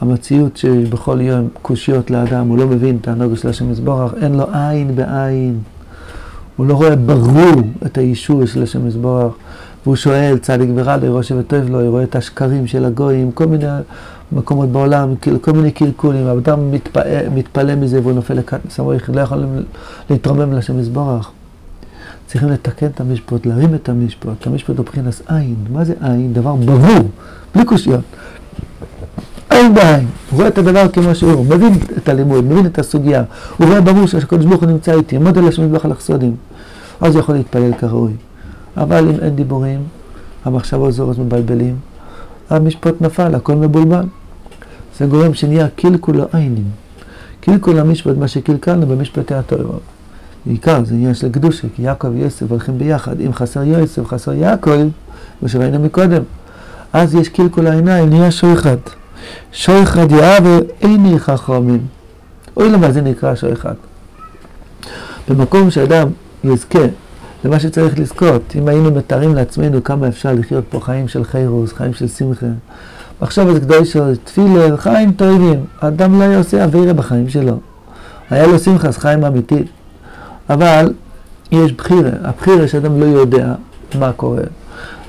המציאות 0.00 0.56
שבכל 0.56 1.20
יום 1.20 1.48
קושיות 1.62 2.10
לאדם, 2.10 2.48
הוא 2.48 2.58
לא 2.58 2.66
מבין 2.66 2.98
את 3.00 3.08
הנוגע 3.08 3.36
של 3.36 3.48
השם 3.48 3.70
יזבורך, 3.70 4.12
אין 4.22 4.34
לו 4.34 4.44
עין 4.52 4.96
בעין. 4.96 5.58
הוא 6.56 6.66
לא 6.66 6.74
רואה 6.74 6.96
ברור 6.96 7.62
את 7.86 7.98
האישור 7.98 8.46
של 8.46 8.62
השם 8.62 8.86
יזבורך, 8.86 9.34
והוא 9.84 9.96
שואל, 9.96 10.38
צדיק 10.38 10.70
ורע 10.74 10.96
לו, 10.96 11.06
ירושם 11.06 11.38
וטוב 11.38 11.70
לו, 11.70 11.80
הוא 11.80 11.88
רואה 11.88 12.02
את 12.02 12.16
השקרים 12.16 12.66
של 12.66 12.84
הגויים, 12.84 13.32
כל 13.32 13.46
מיני 13.46 13.66
מקומות 14.32 14.68
בעולם, 14.68 15.14
כל 15.40 15.52
מיני 15.52 15.70
קלקולים, 15.70 16.26
האדם 16.26 16.70
מתפעל, 16.70 17.28
מתפלא 17.34 17.74
מזה 17.74 18.00
והוא 18.00 18.12
נופל 18.12 18.34
לקטנס 18.34 18.80
המויך, 18.80 19.10
לא 19.14 19.20
יכול 19.20 19.44
להתרומם 20.10 20.52
לשם 20.52 20.78
יזבורך. 20.78 21.30
צריכים 22.26 22.48
לתקן 22.48 22.86
את 22.86 23.00
המשפט, 23.00 23.46
להרים 23.46 23.74
את 23.74 23.88
המשפט. 23.88 24.46
המשפט 24.46 24.76
הוא 24.76 24.78
מבחינת 24.78 25.20
עין. 25.26 25.54
מה 25.72 25.84
זה 25.84 25.94
עין? 26.00 26.32
דבר 26.32 26.54
ברור, 26.54 27.08
בלי 27.54 27.64
קושיות. 27.64 28.00
עין 29.50 29.74
בעין. 29.74 30.06
הוא 30.30 30.36
רואה 30.36 30.48
את 30.48 30.58
הדבר 30.58 30.88
כמו 30.88 31.14
שהוא, 31.14 31.32
הוא 31.32 31.46
מבין 31.46 31.72
את 31.96 32.08
הלימוד, 32.08 32.44
מבין 32.44 32.66
את 32.66 32.78
הסוגיה. 32.78 33.24
הוא 33.56 33.66
רואה 33.66 33.80
ברור 33.80 34.06
שהקדוש 34.06 34.46
ברוך 34.46 34.62
הוא 34.62 34.70
נמצא 34.70 34.94
איתי, 34.94 35.16
עמוד 35.16 35.38
על 35.38 35.48
השם 35.48 35.62
יזבח 35.62 35.84
על 35.84 35.92
החסודים. 35.92 36.36
אז 37.00 37.14
הוא 37.14 37.20
יכול 37.20 37.34
להתפלל 37.34 37.72
כראוי. 37.72 38.12
אבל 38.76 39.08
אם 39.08 39.20
אין 39.22 39.36
דיבורים, 39.36 39.80
המחשבות 40.44 40.92
זורות 40.92 41.18
מבלבלים, 41.18 41.76
המשפט 42.50 42.94
נפל, 43.00 43.34
הכל 43.34 43.54
מבולבל. 43.54 44.04
זה 44.98 45.06
גורם 45.06 45.34
שנהיה 45.34 45.68
קלקול 45.68 46.20
העיינים. 46.32 46.64
קלקול 47.40 47.78
המשפט, 47.78 48.16
מה 48.16 48.28
שקלקלנו 48.28 48.86
במשפטי 48.86 49.34
התואר. 49.34 49.78
בעיקר 50.46 50.84
זה 50.84 50.94
עניין 50.94 51.14
של 51.14 51.32
קדושה, 51.32 51.68
כי 51.76 51.82
יעקב 51.82 52.08
ויוסף 52.08 52.50
הולכים 52.50 52.78
ביחד. 52.78 53.20
אם 53.20 53.32
חסר 53.32 53.62
יוסף, 53.62 54.06
חסר 54.06 54.32
יעקב, 54.32 54.70
כמו 55.40 55.48
שראינו 55.48 55.78
מקודם. 55.78 56.22
אז 56.92 57.14
יש 57.14 57.28
קלקול 57.28 57.66
העיניים, 57.66 58.10
נהיה 58.10 58.30
שויחד. 58.30 58.76
שויחד 59.52 60.10
יאה 60.10 60.38
ואיני 60.44 61.18
חכמים. 61.18 61.86
אוי 62.56 62.70
למה 62.70 62.92
זה 62.92 63.00
נקרא 63.00 63.34
שויחד. 63.34 63.74
במקום 65.28 65.70
שאדם 65.70 66.08
יזכה 66.44 66.84
למה 67.44 67.60
שצריך 67.60 67.98
לזכות, 67.98 68.42
אם 68.58 68.68
היינו 68.68 68.90
מתארים 68.90 69.34
לעצמנו 69.34 69.84
כמה 69.84 70.08
אפשר 70.08 70.32
לחיות 70.32 70.64
פה 70.70 70.80
חיים 70.80 71.08
של 71.08 71.24
חירוס, 71.24 71.72
חיים 71.72 71.94
של 71.94 72.08
שמחה, 72.08 72.46
זה 73.30 73.58
גדול 73.58 73.84
של 73.84 74.16
תפילה, 74.24 74.76
חיים 74.76 75.12
טובים, 75.12 75.64
האדם 75.80 76.18
לא 76.18 76.24
היה 76.24 76.38
עושה 76.38 76.64
אווירה 76.64 76.92
בחיים 76.92 77.28
שלו. 77.28 77.58
היה 78.30 78.46
לו 78.46 78.58
שמחה, 78.58 78.88
אז 78.88 78.98
חיים 78.98 79.24
אמיתי. 79.24 79.62
אבל 80.50 80.92
יש 81.52 81.72
בחירה, 81.72 82.10
הבחירה 82.22 82.68
שאדם 82.68 83.00
לא 83.00 83.04
יודע 83.04 83.54
מה 83.98 84.12
קורה. 84.12 84.42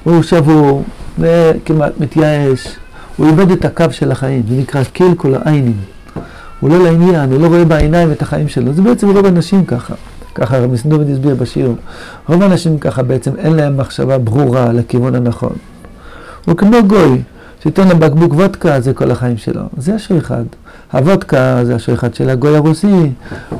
הוא 0.04 0.22
שבור 0.22 0.84
וכמעט 1.20 1.94
מתייאש, 2.00 2.76
הוא 3.18 3.28
איבד 3.28 3.52
את 3.52 3.66
הקו 3.66 3.86
של 3.92 4.12
החיים, 4.12 4.44
זה 4.50 4.56
נקרא 4.56 4.84
קלקול 4.84 5.36
העיינים. 5.36 5.78
הוא 6.60 6.70
לא 6.70 6.84
לעניין, 6.84 7.32
הוא 7.32 7.42
לא 7.42 7.48
רואה 7.48 7.66
בעיניים 7.66 8.12
את 8.12 8.22
החיים 8.22 8.48
שלו. 8.48 8.74
זה 8.74 8.82
בעצם 8.82 9.10
רוב 9.10 9.26
האנשים 9.26 9.66
ככה. 9.66 9.94
ככה 10.36 10.60
רבי 10.60 10.78
סנדוביד 10.78 11.10
הסביר 11.10 11.36
בשיר. 11.36 11.74
רוב 12.30 12.42
האנשים 12.42 12.80
ככה 12.80 13.04
בעצם 13.04 13.32
אין 13.38 13.54
להם 13.54 13.78
מחשבה 13.78 14.18
ברורה 14.18 14.74
לכיוון 14.74 15.16
הנכון. 15.16 15.54
הוא 16.46 16.58
כמו 16.58 16.78
גוי, 16.88 17.22
שייתן 17.64 17.88
לו 17.88 17.98
בקבוק 17.98 18.34
וודקה, 18.34 18.80
זה 18.80 18.94
כל 18.94 19.12
החיים 19.12 19.38
שלו. 19.38 19.62
זה 19.78 19.96
השויחד. 19.96 20.44
הוודקה 20.94 21.60
זה 21.64 21.76
השוחד 21.76 22.14
של 22.14 22.30
הגוי 22.30 22.56
הרוסי, 22.56 23.12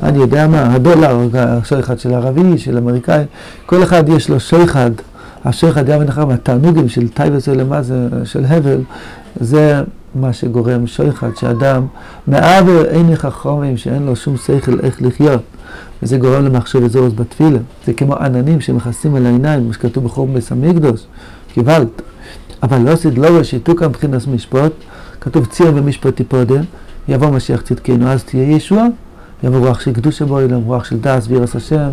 אני 0.02 0.18
יודע 0.18 0.46
מה, 0.46 0.74
הדולר, 0.74 1.28
השוחד 1.34 1.98
של 1.98 2.14
הערבי, 2.14 2.58
של 2.58 2.76
האמריקאי, 2.76 3.24
כל 3.66 3.82
אחד 3.82 4.08
יש 4.08 4.28
לו 4.28 4.40
שוחד. 4.40 4.90
השוחד 5.44 5.88
יבן 5.88 6.08
אחר 6.08 6.24
מהתענוגים 6.24 6.88
של 6.88 7.08
תאוות 7.08 7.48
עולם 7.48 7.78
הזה, 7.78 8.08
של 8.24 8.44
הבל, 8.44 8.80
זה 9.40 9.82
מה 10.14 10.32
שגורם 10.32 10.86
שוחד, 10.86 11.28
שאדם 11.40 11.86
מעוור 12.26 12.84
עיני 12.84 13.12
חכמים 13.12 13.76
שאין 13.76 14.06
לו 14.06 14.16
שום 14.16 14.36
שכל 14.36 14.80
איך 14.82 15.02
לחיות. 15.02 15.42
וזה 16.02 16.16
גורם 16.16 16.44
למחשבות 16.44 16.84
זרות 16.84 17.12
בתפילה. 17.14 17.58
זה 17.86 17.92
כמו 17.92 18.14
עננים 18.14 18.60
שמכסים 18.60 19.14
על 19.14 19.26
העיניים, 19.26 19.60
כמו 19.64 19.72
שכתוב 19.72 20.06
בית 20.34 20.52
המקדוש, 20.52 21.06
קיבלת. 21.54 22.02
אבל 22.62 22.78
לא 22.78 22.90
עשית 22.90 23.18
לא 23.18 23.74
כאן 23.76 23.88
מבחינת 23.88 24.26
משפט, 24.26 24.72
כתוב 25.20 25.46
ציר 25.46 25.72
ומשפט 25.74 26.16
תיפודה, 26.16 26.60
יבוא 27.08 27.30
משיח 27.30 27.60
צדקנו, 27.60 28.08
אז 28.08 28.24
תהיה 28.24 28.56
ישוע, 28.56 28.86
יבוא 29.42 29.58
רוח 29.58 29.80
של 29.80 29.92
קדושה 29.92 30.24
בו 30.24 30.40
אילם, 30.40 30.62
רוח 30.62 30.84
של 30.84 31.00
דס 31.00 31.26
וירס 31.28 31.56
השם. 31.56 31.90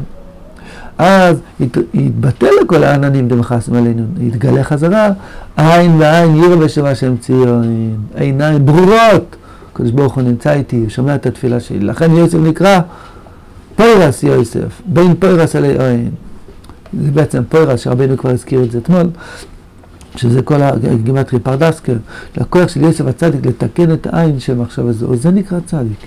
אז 0.98 1.38
ית, 1.60 1.78
יתבטל 1.94 2.50
לכל 2.62 2.84
העננים 2.84 3.28
דמחסם 3.28 3.74
עלינו, 3.74 4.04
יתגלה 4.20 4.64
חזרה, 4.64 5.10
עין 5.58 5.96
ועין 5.96 6.36
ירא 6.36 6.56
בשבה 6.56 6.96
שם 6.96 7.18
ציון, 7.18 7.96
עיניים 8.16 8.66
ברורות, 8.66 9.36
הקדוש 9.74 9.92
ברוך 9.92 10.14
הוא 10.14 10.24
נמצא 10.24 10.54
איתי, 10.54 10.78
הוא 10.78 10.90
שומע 10.90 11.16
את 11.16 11.26
התפילה 11.26 11.60
שלי, 11.60 11.80
לכן 11.80 12.12
יוסף 12.12 12.38
נקרא 12.38 12.80
פוירס 13.82 14.24
יוסף, 14.24 14.82
בין 14.86 15.15
פוירס 15.20 15.56
אלי 15.56 15.84
עין. 15.84 16.10
זה 17.04 17.12
בעצם 17.12 17.44
פוירס, 17.50 17.80
שרבנו 17.80 18.17
כבר 18.17 18.30
הזכיר 18.30 18.63
את 18.63 18.72
זה 18.72 18.78
אתמול, 18.78 19.10
שזה 20.15 20.41
כל 20.41 20.62
הגימטרי 20.62 21.39
פרדסקר, 21.39 21.96
לכוח 22.38 22.67
של 22.67 22.82
יוסף 22.82 23.06
הצדיק 23.06 23.46
לתקן 23.46 23.94
את 23.94 24.08
העין 24.08 24.39
של 24.39 24.56
מחשב 24.56 24.88
הזו, 24.88 25.15
זה 25.15 25.32
נקרא 25.32 25.60
צדיק, 25.65 26.00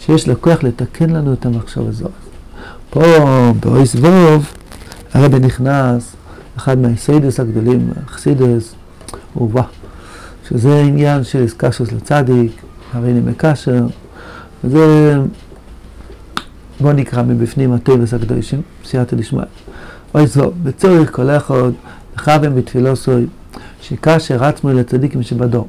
שיש 0.00 0.28
לו 0.28 0.40
כוח 0.40 0.62
לתקן 0.62 1.10
לנו 1.10 1.32
את 1.32 1.46
המחשב 1.46 1.88
הזו. 1.88 2.08
פה, 2.90 3.02
באויס 3.60 3.94
ווב, 3.94 4.52
הרבי 5.14 5.38
נכנס, 5.38 6.12
אחד 6.56 6.78
מהאיסיידס 6.78 7.40
הגדולים, 7.40 7.90
אכסידס, 8.06 8.74
וווה, 9.36 9.64
שזה 10.48 10.80
עניין 10.80 11.24
של 11.24 11.42
איסקשוס 11.42 11.92
לצדיק, 11.92 12.52
הרי 12.92 13.10
אני 13.10 13.20
מקשר, 13.20 13.86
וזה, 14.64 15.16
בואו 16.80 16.92
נקרא 16.92 17.22
מבפנים 17.22 17.72
הטבעס 17.72 18.14
הקדושים, 18.14 18.62
סייעתא 18.84 19.16
דשמיא. 19.16 19.42
אות 20.14 20.36
ו', 20.36 20.54
וצריך 20.62 21.16
כל 21.16 21.30
אחד 21.30 21.70
לכוון 22.16 22.54
בתפילתו, 22.54 23.26
שיקשר 23.82 24.36
עצמו 24.36 24.70
אל 24.70 24.78
הצדיקים 24.78 25.22
שבדור. 25.22 25.68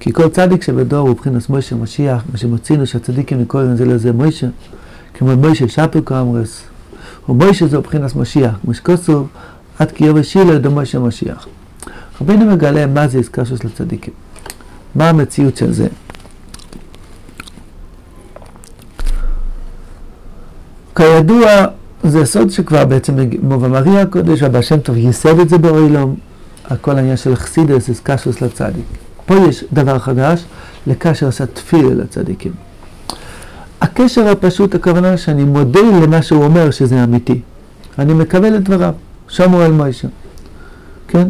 כי 0.00 0.12
כל 0.12 0.28
צדיק 0.28 0.62
שבדור 0.62 0.98
הוא 0.98 1.10
מבחינת 1.10 1.50
משה 1.50 1.76
משיח, 1.76 2.24
מה 2.78 2.86
שהצדיקים 2.86 3.40
קוראים 3.40 3.76
זה 3.76 3.84
לזה 3.84 4.12
משה, 4.12 4.46
כמו 5.14 5.36
משה 5.36 5.68
שפיר 5.68 6.00
קאמרת, 6.04 6.62
ומשה 7.28 7.66
זה 7.66 7.78
מבחינת 7.78 8.16
משיח, 8.16 8.54
כמו 8.62 8.74
שכתוב, 8.74 9.26
עד 9.78 9.92
כי 9.92 10.04
יבוא 10.04 10.32
שילה 10.32 10.58
דא 10.58 10.70
משה 10.70 10.98
משיח. 10.98 11.46
רבינו 12.20 12.46
מגלה 12.46 12.86
מה 12.86 13.08
זה 13.08 13.18
עסקה 13.18 13.44
של 13.44 13.56
צדיקים, 13.74 14.14
מה 14.94 15.08
המציאות 15.08 15.56
של 15.56 15.72
זה. 15.72 15.86
כידוע, 20.96 21.48
זה 22.04 22.24
סוד 22.24 22.50
שכבר 22.50 22.84
בעצם 22.84 23.14
במאמרי 23.48 24.00
הקודש, 24.00 24.42
הבא 24.42 24.62
שם 24.62 24.78
טוב 24.78 24.96
ייסד 24.96 25.38
את 25.38 25.48
זה 25.48 25.58
באוילום, 25.58 26.16
הכל 26.64 26.96
העניין 26.96 27.16
של 27.16 27.36
חסידס, 27.36 27.88
איסקשוס 27.88 28.40
לצדיק. 28.42 28.84
פה 29.26 29.34
יש 29.48 29.64
דבר 29.72 29.98
חדש, 29.98 30.44
לקשר 30.86 31.28
עשה 31.28 31.46
תפילה 31.46 31.94
לצדיקים. 31.94 32.52
הקשר 33.80 34.28
הפשוט, 34.28 34.74
הכוונה 34.74 35.16
שאני 35.16 35.44
מודה 35.44 35.80
למה 36.02 36.22
שהוא 36.22 36.44
אומר 36.44 36.70
שזה 36.70 37.04
אמיתי. 37.04 37.40
אני 37.98 38.14
מקבל 38.14 38.56
את 38.56 38.62
דבריו, 38.62 38.92
שמו 39.28 39.62
אל 39.62 39.72
מוישה. 39.72 40.08
כן? 41.08 41.28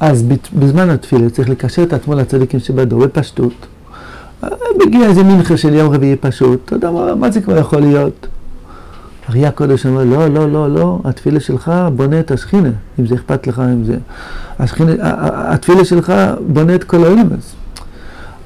אז 0.00 0.24
בזמן 0.52 0.90
התפילה 0.90 1.30
צריך 1.30 1.48
לקשר 1.48 1.82
את 1.82 1.92
עצמו 1.92 2.14
לצדיקים 2.14 2.60
שבדור 2.60 3.06
בפשטות. 3.06 3.66
מגיע 4.86 5.06
איזה 5.06 5.22
מנחה 5.22 5.56
של 5.56 5.74
יום 5.74 5.94
רביעי 5.94 6.16
פשוט, 6.16 6.60
אתה 6.64 6.74
יודע 6.76 6.90
מה, 6.90 7.14
מה 7.14 7.30
זה 7.30 7.40
כבר 7.40 7.58
יכול 7.58 7.80
להיות? 7.80 8.26
אריה 9.28 9.48
הקודש 9.48 9.86
אומר, 9.86 10.04
לא, 10.04 10.28
לא, 10.28 10.52
לא, 10.52 10.70
לא, 10.70 11.00
התפילה 11.04 11.40
שלך 11.40 11.72
בונה 11.96 12.20
את 12.20 12.30
השכינה, 12.30 12.70
אם 12.98 13.06
זה 13.06 13.14
אכפת 13.14 13.46
לך, 13.46 13.62
אם 13.74 13.84
זה... 13.84 13.96
השכינה, 14.58 14.92
התפילה 15.52 15.84
שלך 15.84 16.12
בונה 16.46 16.74
את 16.74 16.84
כל 16.84 17.04
האילמס. 17.04 17.54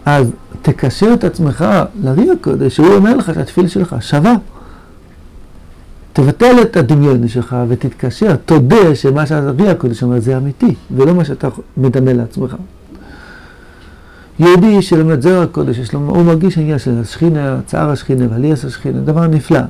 אז 0.07 0.31
תקשר 0.63 1.11
את 1.15 1.25
עצמך 1.25 1.65
לאריה 2.03 2.33
הקודש, 2.33 2.77
שהוא 2.77 2.95
אומר 2.95 3.17
לך 3.17 3.35
שהתפילה 3.35 3.69
שלך 3.69 3.97
שווה. 4.01 4.35
תבטל 6.13 6.57
את 6.63 6.77
הדמיון 6.77 7.29
שלך 7.29 7.57
ותתקשר, 7.69 8.37
תודה 8.37 8.95
שמה 8.95 9.27
שהאריה 9.27 9.71
הקודש 9.71 10.03
אומר 10.03 10.21
זה 10.21 10.37
אמיתי, 10.37 10.75
ולא 10.97 11.15
מה 11.15 11.25
שאתה 11.25 11.49
מדמה 11.77 12.13
לעצמך. 12.13 12.57
יהודי 14.39 14.83
שלומד 14.83 15.21
זרע 15.21 15.43
הקודש, 15.43 15.91
הוא 15.93 16.23
מרגיש 16.23 16.59
עניין 16.59 16.79
של 16.79 17.01
השכינה, 17.01 17.61
צער 17.67 17.91
השכינה 17.91 18.27
ועליאס 18.31 18.65
השכינה, 18.65 19.01
דבר 19.01 19.27
נפלא. 19.27 19.61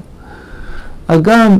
אז 1.08 1.20
גם 1.22 1.58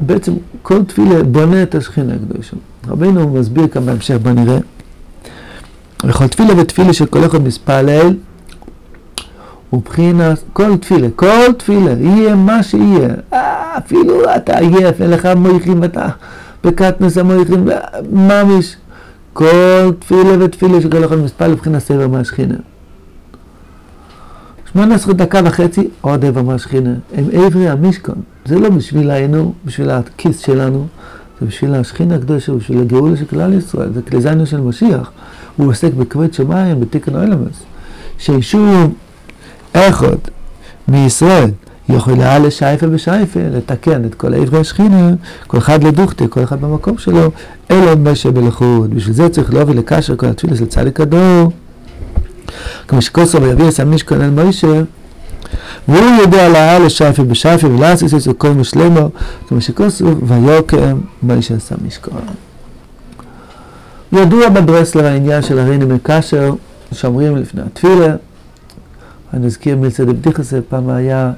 בעצם 0.00 0.32
כל 0.62 0.84
תפילה 0.84 1.22
בונה 1.22 1.62
את 1.62 1.74
השכינה 1.74 2.14
הקדושה. 2.14 2.56
רבינו 2.88 3.28
מסביר 3.28 3.66
כאן 3.68 3.86
בהמשך, 3.86 4.16
בוא 4.22 4.30
נראה. 4.32 4.58
וכל 6.04 6.26
תפילה 6.26 6.60
ותפילה 6.60 6.92
שכל 6.92 7.26
אחד 7.26 7.42
מספלל, 7.42 8.14
ובחינת 9.72 10.38
כל 10.52 10.76
תפילה, 10.76 11.08
כל 11.16 11.52
תפילה, 11.58 11.92
יהיה 11.92 12.34
מה 12.34 12.62
שיהיה, 12.62 13.08
אה, 13.32 13.78
אפילו 13.78 14.34
אתה 14.36 14.58
עייף, 14.58 15.00
אין 15.00 15.10
לך 15.10 15.28
מויכים, 15.36 15.84
אתה 15.84 16.08
בקטנוס 16.64 17.18
המויכים, 17.18 17.68
ממש, 18.12 18.76
כל 19.32 19.90
תפילה 19.98 20.44
ותפילה 20.44 20.80
שכל 20.80 21.04
אחד 21.04 21.16
מספל 21.16 21.46
לבחינת 21.46 21.82
סבר 21.82 22.08
מהשכינה. 22.08 22.54
שמונה 24.72 24.94
עשרה 24.94 25.14
דקה 25.14 25.40
וחצי, 25.44 25.88
עוד 26.00 26.24
עבר 26.24 26.42
מהשכינה. 26.42 26.94
הם 27.14 27.24
עברי 27.32 27.68
המשכון. 27.68 28.22
זה 28.46 28.58
לא 28.58 28.68
בשבילנו, 28.68 29.52
בשביל 29.64 29.90
הכיס 29.90 30.38
שלנו, 30.38 30.86
זה 31.40 31.46
בשביל 31.46 31.74
השכינה 31.74 32.14
הקדושה, 32.14 32.52
בשביל 32.52 32.80
הגאולה 32.80 33.16
של 33.16 33.24
כלל 33.24 33.54
ישראל, 33.54 33.92
זה 33.92 34.02
כלי 34.02 34.20
זיינו 34.20 34.46
של 34.46 34.60
משיח. 34.60 35.10
הוא 35.56 35.70
עוסק 35.70 35.92
בכבוד 35.94 36.34
שמיים, 36.34 36.80
בתיקון 36.80 37.22
אילמס. 37.22 37.62
שישוב 38.18 38.94
אחד 39.72 40.16
מישראל 40.88 41.50
יכול 41.88 42.12
לעלה 42.18 42.50
שייפה 42.50 42.86
בשייפה, 42.86 43.40
לתקן 43.52 44.04
את 44.04 44.14
כל 44.14 44.34
עברי 44.34 44.60
השכינה, 44.60 45.10
כל 45.46 45.58
אחד 45.58 45.84
לדוכתה, 45.84 46.28
כל 46.28 46.42
אחד 46.42 46.60
במקום 46.60 46.98
שלו, 46.98 47.30
אלא 47.70 47.94
מה 47.94 48.14
שבלכות. 48.14 48.90
בשביל 48.90 49.14
זה 49.14 49.28
צריך 49.28 49.54
להוביל 49.54 49.78
לקשר 49.78 50.16
כל 50.16 50.26
התפילה 50.26 50.56
של 50.56 50.66
צדיק 50.66 51.00
הדור. 51.00 51.52
כמו 52.88 53.02
שכוסו 53.02 53.42
ויביא 53.42 53.68
את 53.68 53.80
המשכון 53.80 54.20
אל 54.20 54.30
מוישה, 54.30 54.82
והוא 55.88 56.20
יודע 56.20 56.48
לעלה 56.48 56.90
שייפה 56.90 57.22
בשייפה 57.22 57.66
ולעשיס 57.66 58.28
את 58.28 58.38
כל 58.38 58.50
משלמו, 58.50 59.08
כמו 59.48 59.60
שכוסו 59.60 60.26
ויוקם 60.26 60.98
מוישה 61.22 61.54
עשה 61.54 61.74
משכון. 61.86 62.20
ידוע 64.12 64.48
בברסלר 64.48 65.06
העניין 65.06 65.42
של 65.42 65.58
הריני 65.58 65.84
מקשר, 65.84 66.54
שאומרים 66.92 67.36
לפני 67.36 67.62
התפילה, 67.62 68.16
אני 69.34 69.46
אזכיר 69.46 69.76
מילצה 69.76 70.04
דבדיחסה, 70.04 70.58
פעם 70.68 70.90
היה, 70.90 71.32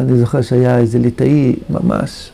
אני 0.00 0.18
זוכר 0.18 0.42
שהיה 0.42 0.78
איזה 0.78 0.98
ליטאי 0.98 1.56
ממש, 1.70 2.30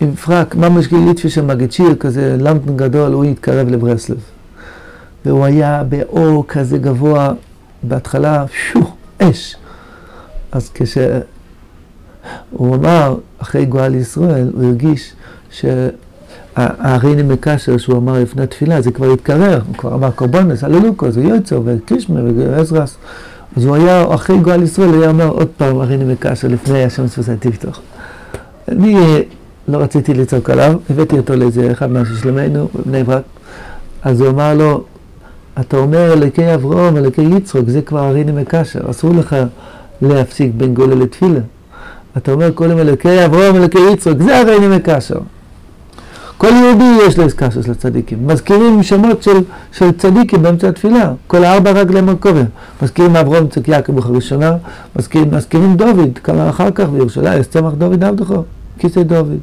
עם 0.00 0.14
פרק, 0.14 0.54
ממש 0.54 0.86
גיליתי 0.86 1.30
שם 1.30 1.46
מגד 1.46 1.72
שיר 1.72 1.94
כזה, 1.94 2.36
למפן 2.40 2.76
גדול, 2.76 3.12
הוא 3.12 3.24
התקרב 3.24 3.68
לברסלב. 3.68 4.18
והוא 5.24 5.44
היה 5.44 5.82
באור 5.88 6.44
כזה 6.48 6.78
גבוה, 6.78 7.32
בהתחלה, 7.82 8.44
שו, 8.72 8.80
אש. 9.30 9.56
אז 10.52 10.70
כשהוא 10.74 11.14
אמר, 12.74 13.16
אחרי 13.38 13.64
גואל 13.64 13.94
ישראל, 13.94 14.50
הוא 14.54 14.64
הרגיש 14.64 15.12
ש... 15.50 15.64
הריני 16.56 17.22
מקשר 17.22 17.76
שהוא 17.76 17.98
אמר 17.98 18.18
לפני 18.22 18.42
התפילה, 18.42 18.80
זה 18.80 18.90
כבר 18.90 19.12
התקרר, 19.12 19.60
הוא 19.66 19.76
כבר 19.76 19.94
אמר 19.94 20.10
קורבנס, 20.10 20.64
זה 21.08 21.20
יוצר 21.20 21.60
וקישמה 21.64 22.20
ועזרס. 22.36 22.96
אז 23.56 23.64
הוא 23.64 23.76
היה, 23.76 24.14
אחרי 24.14 24.38
גואל 24.38 24.62
ישראל, 24.62 24.88
הוא 24.88 25.00
היה 25.00 25.10
אומר 25.10 25.28
עוד 25.28 25.48
פעם 25.56 25.80
הריני 25.80 26.12
מקשר 26.12 26.48
לפני 26.48 26.84
השם 26.84 27.06
ספסי 27.06 27.32
תפתוח. 27.40 27.80
אני 28.68 29.22
לא 29.68 29.78
רציתי 29.78 30.14
לצעוק 30.14 30.50
עליו, 30.50 30.78
הבאתי 30.90 31.18
אותו 31.18 31.36
לאיזה 31.36 31.72
אחד 31.72 31.90
מהשלמנו 31.90 32.68
בבני 32.74 33.04
ברק, 33.04 33.22
אז 34.02 34.20
הוא 34.20 34.28
אמר 34.28 34.54
לו, 34.54 34.84
אתה 35.60 35.76
אומר 35.76 36.12
אלוקי 36.12 36.54
אברום, 36.54 36.96
אלוקי 36.96 37.22
יצחוק, 37.22 37.68
זה 37.68 37.82
כבר 37.82 37.98
הריני 37.98 38.32
מקשר, 38.32 38.90
אסור 38.90 39.14
לך 39.14 39.36
להפסיק 40.02 40.52
בין 40.56 40.74
גולה 40.74 40.94
לתפילה. 40.94 41.40
אתה 42.16 42.32
אומר 42.32 42.50
כל 42.54 42.66
יום 42.70 42.78
אלוקי 42.78 43.24
אברום, 43.24 43.56
אלוקי 43.56 43.78
יצחוק, 43.92 44.22
זה 44.22 44.38
הריני 44.38 44.76
מקשר. 44.76 45.18
כל 46.42 46.48
יהודי 46.48 46.98
יש 47.06 47.18
לו 47.18 47.24
איסקסוס 47.24 47.68
לצדיקים. 47.68 48.26
מזכירים 48.26 48.82
שמות 48.82 49.22
של, 49.22 49.36
של 49.72 49.92
צדיקים 49.92 50.42
באמצע 50.42 50.68
התפילה. 50.68 51.12
כל 51.26 51.44
הארבע 51.44 51.70
רגלי 51.70 52.00
מרכובה. 52.00 52.42
מזכירים 52.82 53.16
אברהם 53.16 53.48
צק 53.48 53.68
יעקב 53.68 54.06
הראשונה, 54.06 54.56
מזכירים, 54.96 55.34
מזכירים 55.34 55.76
דוד, 55.76 56.18
כמה 56.24 56.50
אחר 56.50 56.70
כך 56.70 56.88
בירושלים, 56.88 57.40
יש 57.40 57.46
צמח 57.46 57.72
דוד 57.72 58.04
עבדך, 58.04 58.34
כיסא 58.78 59.02
דוד. 59.02 59.38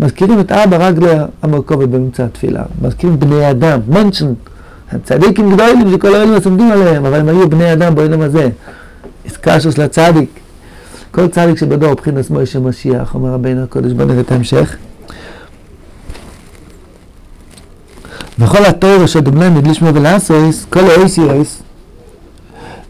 מזכירים 0.00 0.40
את 0.40 0.52
ארבע 0.52 0.76
רגלי 0.76 1.10
המרכובה 1.42 1.86
באמצע 1.86 2.24
התפילה. 2.24 2.62
מזכירים 2.82 3.20
בני 3.20 3.50
אדם, 3.50 3.80
מנשן. 3.88 4.32
צדיקים 5.04 5.52
גדולים 5.52 5.90
שכל 5.92 6.14
האלה 6.14 6.38
עומדים 6.44 6.72
עליהם, 6.72 7.04
אבל 7.06 7.20
הם 7.20 7.28
היו 7.28 7.50
בני 7.50 7.72
אדם 7.72 7.94
בעולם 7.94 8.20
הזה. 8.20 8.48
איסקסוס 9.24 9.78
לצדיק. 9.78 10.30
כל 11.10 11.28
צדיק 11.28 11.58
שבדור 11.58 11.90
מבחינת 11.90 12.30
מוישה 12.30 12.58
משיח, 12.60 13.14
אומר 13.14 13.30
רבינו 13.30 13.62
הקודש, 13.62 13.92
בוא 13.92 14.04
נראה 14.04 14.20
את 14.20 14.32
ההמשך. 14.32 14.76
וכל 18.38 18.64
התואר 18.64 19.04
אשר 19.04 19.20
דוגמא 19.20 19.50
מדלישמו 19.50 19.94
ולעשויס, 19.94 20.66
כל 20.70 20.90
האויסיוס, 20.90 21.62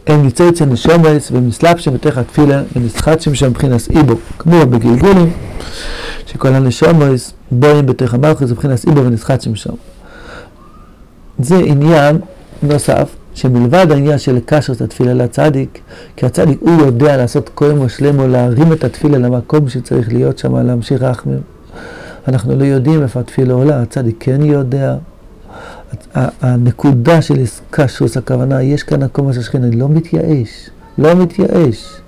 הם 0.07 0.27
יצא 0.27 0.49
אצל 0.49 0.65
נשומס 0.65 1.31
ומסלבשם 1.31 1.93
בתוך 1.93 2.17
התפילה 2.17 2.61
ונסחטשם 2.75 3.35
שם 3.35 3.49
מבחינס 3.49 3.89
איבו, 3.89 4.13
כמו 4.39 4.65
בגלגולים, 4.65 5.31
שכל 6.25 6.47
הנשומס 6.47 7.33
בואים 7.51 7.85
בתוך 7.85 8.13
המלכוס 8.13 8.51
מבחינס 8.51 8.85
איבו 8.85 9.05
ונסחטשם 9.05 9.55
שם. 9.55 9.73
זה 11.39 11.55
עניין 11.55 12.19
נוסף, 12.63 13.15
שמלבד 13.33 13.91
העניין 13.91 14.17
של 14.17 14.35
לקשר 14.35 14.73
את 14.73 14.81
התפילה 14.81 15.13
לצדיק, 15.13 15.79
כי 16.15 16.25
הצדיק 16.25 16.59
הוא 16.61 16.81
יודע 16.81 17.17
לעשות 17.17 17.49
כל 17.49 17.71
מושלם 17.71 18.19
או 18.19 18.27
להרים 18.27 18.73
את 18.73 18.83
התפילה 18.83 19.17
למקום 19.17 19.69
שצריך 19.69 20.13
להיות 20.13 20.37
שם, 20.37 20.55
להמשיך 20.55 21.01
רחמים. 21.01 21.41
אנחנו 22.27 22.55
לא 22.55 22.63
יודעים 22.63 23.03
איפה 23.03 23.19
התפילה 23.19 23.53
עולה, 23.53 23.81
הצדיק 23.81 24.15
כן 24.19 24.43
יודע, 24.43 24.95
הנקודה 26.41 27.21
של 27.21 27.43
קשוס, 27.69 28.17
הכוונה, 28.17 28.61
יש 28.61 28.83
כאן 28.83 29.03
הקומה 29.03 29.33
של 29.33 29.41
שכינה, 29.41 29.67
אני 29.67 29.75
לא 29.75 29.89
מתייאש, 29.89 30.69
לא 30.97 31.15
מתייאש. 31.15 32.01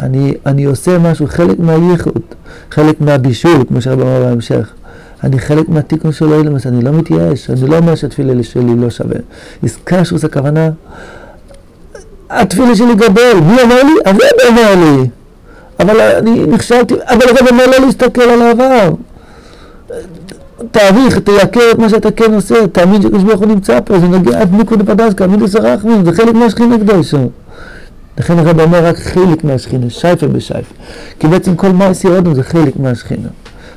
אני, 0.00 0.34
אני 0.46 0.64
עושה 0.64 0.98
משהו, 0.98 1.26
חלק 1.26 1.58
מהייחוד, 1.58 2.22
חלק 2.70 3.00
מהבישול, 3.00 3.64
כמו 3.68 3.82
שהרבה 3.82 4.02
אמר 4.02 4.24
בהמשך. 4.24 4.72
אני 5.24 5.38
חלק 5.38 5.68
מהתיקון 5.68 6.12
של 6.12 6.32
אילמס, 6.32 6.66
אני 6.66 6.84
לא 6.84 6.92
מתייאש, 6.92 7.50
אני 7.50 7.70
לא 7.70 7.78
אומר 7.78 7.94
שהתפילה 7.94 8.42
שלי 8.42 8.76
לא 8.76 8.90
שווה. 8.90 9.18
איסקשוס 9.62 10.24
הכוונה, 10.24 10.70
התפילה 12.30 12.76
שלי 12.76 12.94
גדול, 12.94 13.40
מי 13.46 13.62
אומר 13.62 13.82
לי? 13.82 13.92
הרב 14.04 14.18
אומר 14.48 14.74
לי. 14.74 15.08
אבל 15.80 16.00
אני 16.00 16.46
נכשלתי, 16.46 16.94
אבל 17.06 17.22
הרב 17.28 17.48
אומר 17.50 17.66
לא 17.66 17.86
להסתכל 17.86 18.22
על 18.22 18.42
העבר. 18.42 18.90
תעריך, 20.70 21.18
תייקר 21.18 21.70
את 21.72 21.78
מה 21.78 21.88
שאתה 21.88 22.10
כן 22.10 22.34
עושה, 22.34 22.66
תאמין 22.66 23.02
שקדוש 23.02 23.22
ברוך 23.22 23.40
הוא 23.40 23.48
נמצא 23.48 23.80
פה, 23.84 23.98
זה 23.98 24.06
נוגע 24.06 24.40
עד 24.40 24.54
ניקוד 24.54 24.82
בדסקה, 24.82 25.26
מידוס 25.26 25.56
הרחמים, 25.56 26.04
זה 26.04 26.12
חלק 26.12 26.34
מהשכינה 26.34 26.78
קדושו. 26.78 27.30
לכן 28.18 28.38
הרב 28.38 28.60
אומר 28.60 28.86
רק 28.86 28.96
חלק 28.98 29.44
מהשכינה, 29.44 29.90
שייפה 29.90 30.26
בשייפה. 30.26 30.74
כי 31.18 31.26
בעצם 31.26 31.56
כל 31.56 31.68
מעשי 31.68 32.08
אודם 32.08 32.34
זה 32.34 32.42
חלק 32.42 32.76
מהשכינה, 32.76 33.28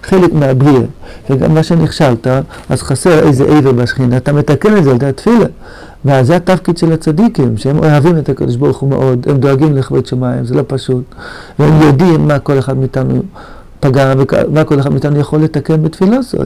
חלק 0.04 0.34
מהבריאה. 0.34 0.82
וגם 1.30 1.54
מה 1.54 1.64
שנכשלת, 1.64 2.28
אז 2.70 2.82
חסר 2.82 3.20
איזה 3.20 3.58
עבר 3.58 3.72
בשכינה, 3.72 4.18
אתה 4.18 4.34
מתקן 4.34 4.78
את 4.78 4.84
זה 4.84 4.90
על 4.90 4.96
ידי 4.96 5.06
התפילה. 5.06 5.46
ואז 6.06 6.28
זה 6.28 6.36
התפקיד 6.36 6.78
של 6.78 6.92
הצדיקים, 6.92 7.58
שהם 7.58 7.78
אוהבים 7.78 8.18
את 8.18 8.30
הקדוש 8.30 8.56
ברוך 8.56 8.78
הוא 8.78 8.90
מאוד, 8.90 9.26
הם 9.30 9.38
דואגים 9.38 9.78
לכבוד 9.78 10.06
שמיים, 10.06 10.46
זה 10.46 10.56
לא 10.56 10.64
פשוט. 10.68 11.04
והם 11.60 11.82
יודעים 11.82 12.28
מה 12.28 12.40
כל 12.40 12.60
אחד 12.60 12.78
מאיתנו 12.78 13.22
פגע, 13.80 14.14
ומה 14.48 14.64
כל 14.64 14.80
אחד 14.80 14.92
מאיתנו 14.92 15.20
יכול 15.20 15.40
לתקן 15.40 15.84
בתפילה 15.84 16.22
זו. 16.22 16.38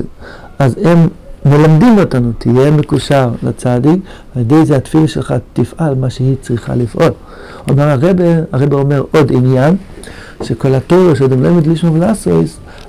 אז 0.60 0.76
הם 0.84 1.08
מלמדים 1.46 2.00
אותנו, 2.00 2.32
תהיה 2.38 2.72
מקושר 2.72 3.30
לצדיק, 3.44 4.00
על 4.36 4.42
ידי 4.42 4.66
זה 4.66 4.76
התפילה 4.76 5.08
שלך 5.08 5.34
תפעל 5.54 5.96
מה 5.96 6.10
שהיא 6.10 6.36
צריכה 6.42 6.76
לפעול. 6.76 7.12
אומר 7.70 7.90
הרבה, 7.90 8.24
הרבה 8.52 8.76
אומר 8.76 9.04
עוד 9.12 9.32
עניין, 9.32 9.76
שכל 10.44 10.76
התורה 10.76 11.16
שאתם 11.16 11.44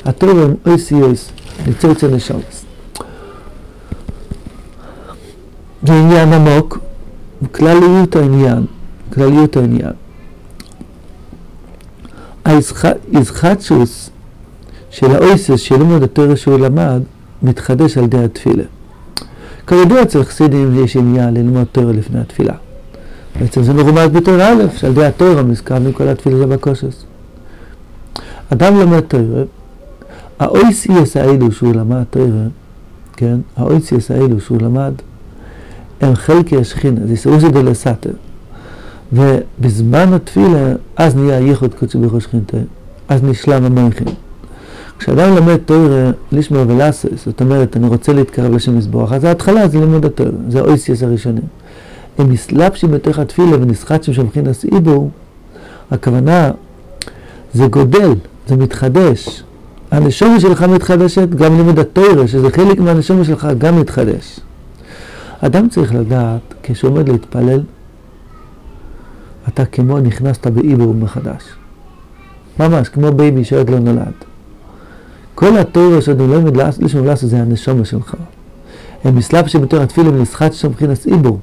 לא 0.07 0.13
מדלישנו 0.13 0.35
ולעשויס, 0.35 0.35
התורה 0.35 0.45
הם 0.45 0.55
אויסיוס, 0.67 1.31
ניצוץ 1.67 2.05
הנשומס. 2.05 2.65
זה 5.87 5.93
עניין 5.93 6.33
עמוק, 6.33 6.79
כלליות 7.53 8.17
העניין, 8.17 8.65
כלליות 9.13 9.57
העניין. 9.57 9.93
היזחצ'וס 12.45 14.11
של 14.91 15.11
האויסס 15.11 15.61
של 15.61 15.79
לימוד 15.79 16.03
התורה 16.03 16.37
שהוא 16.37 16.59
למד, 16.59 17.03
מתחדש 17.43 17.99
על 17.99 18.05
ידי 18.05 18.25
התפילה. 18.25 18.65
כידוע 19.67 20.03
אצל 20.03 20.25
חסידים 20.25 20.85
יש 20.85 20.97
עניין 20.97 21.35
ללמוד 21.35 21.67
תורה 21.73 21.93
לפני 21.93 22.21
התפילה. 22.21 22.55
בעצם 23.41 23.63
זה 23.63 23.73
מרומז 23.73 24.09
בתורה 24.13 24.53
א', 24.53 24.63
שעל 24.77 24.91
ידי 24.91 25.05
התורה 25.05 25.43
מזכר 25.43 25.79
מכל 25.79 26.09
התפילה 26.09 26.37
זה 26.39 26.47
בקושס. 26.47 27.05
אדם 28.53 28.79
לומד 28.79 29.01
תורה, 29.01 29.43
האויסיאס 30.39 31.17
האלו 31.17 31.53
שהוא 31.53 31.75
למד 31.75 32.03
תורה, 32.11 32.47
כן, 33.17 33.37
האויסיאס 33.57 34.11
האלו 34.11 34.41
שהוא 34.41 34.59
למד, 34.63 34.93
הם 36.01 36.15
חלקי 36.15 36.57
השכינה, 36.57 37.01
זה 37.07 37.17
סירוס 37.17 37.45
דלסתר. 37.45 38.11
ובזמן 39.13 40.13
התפילה, 40.13 40.73
אז 40.97 41.17
נהיה 41.17 41.41
ייחוד 41.41 41.75
קודשי 41.75 41.99
ברוך 41.99 42.23
שכינתה, 42.23 42.57
אז 43.09 43.23
נשלם 43.23 43.65
המויכים. 43.65 44.07
כשאדם 44.99 45.35
לומד 45.35 45.57
תוירה 45.57 46.11
לשמוע 46.33 46.65
ולעשות, 46.69 47.11
זאת 47.25 47.41
אומרת, 47.41 47.77
אני 47.77 47.87
רוצה 47.87 48.13
להתקרב 48.13 48.53
לשם 48.53 48.79
מזבוח, 48.79 49.13
אז 49.13 49.25
ההתחלה 49.25 49.69
זה 49.69 49.81
לימוד 49.81 50.05
התוירה, 50.05 50.33
זה 50.49 50.59
האויסיאס 50.59 51.03
הראשונים. 51.03 51.43
הם 52.19 52.31
מתלבשים 52.31 52.91
בתוך 52.91 53.19
התפילה 53.19 53.57
ומתחדשים 53.57 54.15
שם 54.15 54.23
מבחינת 54.25 54.65
איבור, 54.73 55.11
הכוונה, 55.91 56.51
זה 57.55 57.67
גודל, 57.67 58.15
זה 58.49 58.57
מתחדש. 58.57 59.43
הנשמה 59.95 60.41
שלך 60.41 60.63
מתחדשת, 60.63 61.29
גם 61.29 61.57
לימוד 61.57 61.79
התורה, 61.79 62.29
שזה 62.29 62.51
חלק 62.51 62.79
מהנשמה 62.79 63.25
שלך, 63.25 63.49
גם 63.59 63.81
מתחדש. 63.81 64.41
אדם 65.41 65.69
צריך 65.69 65.95
לדעת, 65.95 66.41
כשהוא 66.63 66.91
עומד 66.91 67.09
להתפלל, 67.09 67.61
אתה 69.49 69.65
כמו 69.65 69.99
נכנסת 70.01 70.47
באיבור 70.47 70.95
מחדש. 70.95 71.43
ממש, 72.61 72.89
כמו 72.89 73.13
baby 73.13 73.45
שעוד 73.45 73.71
לא 73.71 73.79
נולד. 73.79 74.13
כל 75.35 75.57
התורה 75.59 76.01
שאתה 76.01 76.23
לומד 76.23 76.57
לשם 76.57 77.05
לעשות 77.05 77.31
זה 77.31 77.41
הנשמה 77.41 77.85
שלך. 77.85 78.15
הם 79.05 79.17
מסלב 79.17 79.47
שבתור 79.47 79.81
התפילה 79.81 80.09
ונסחט 80.09 80.53
שם 80.53 80.69
מבחינת 80.69 81.07
איבור. 81.07 81.39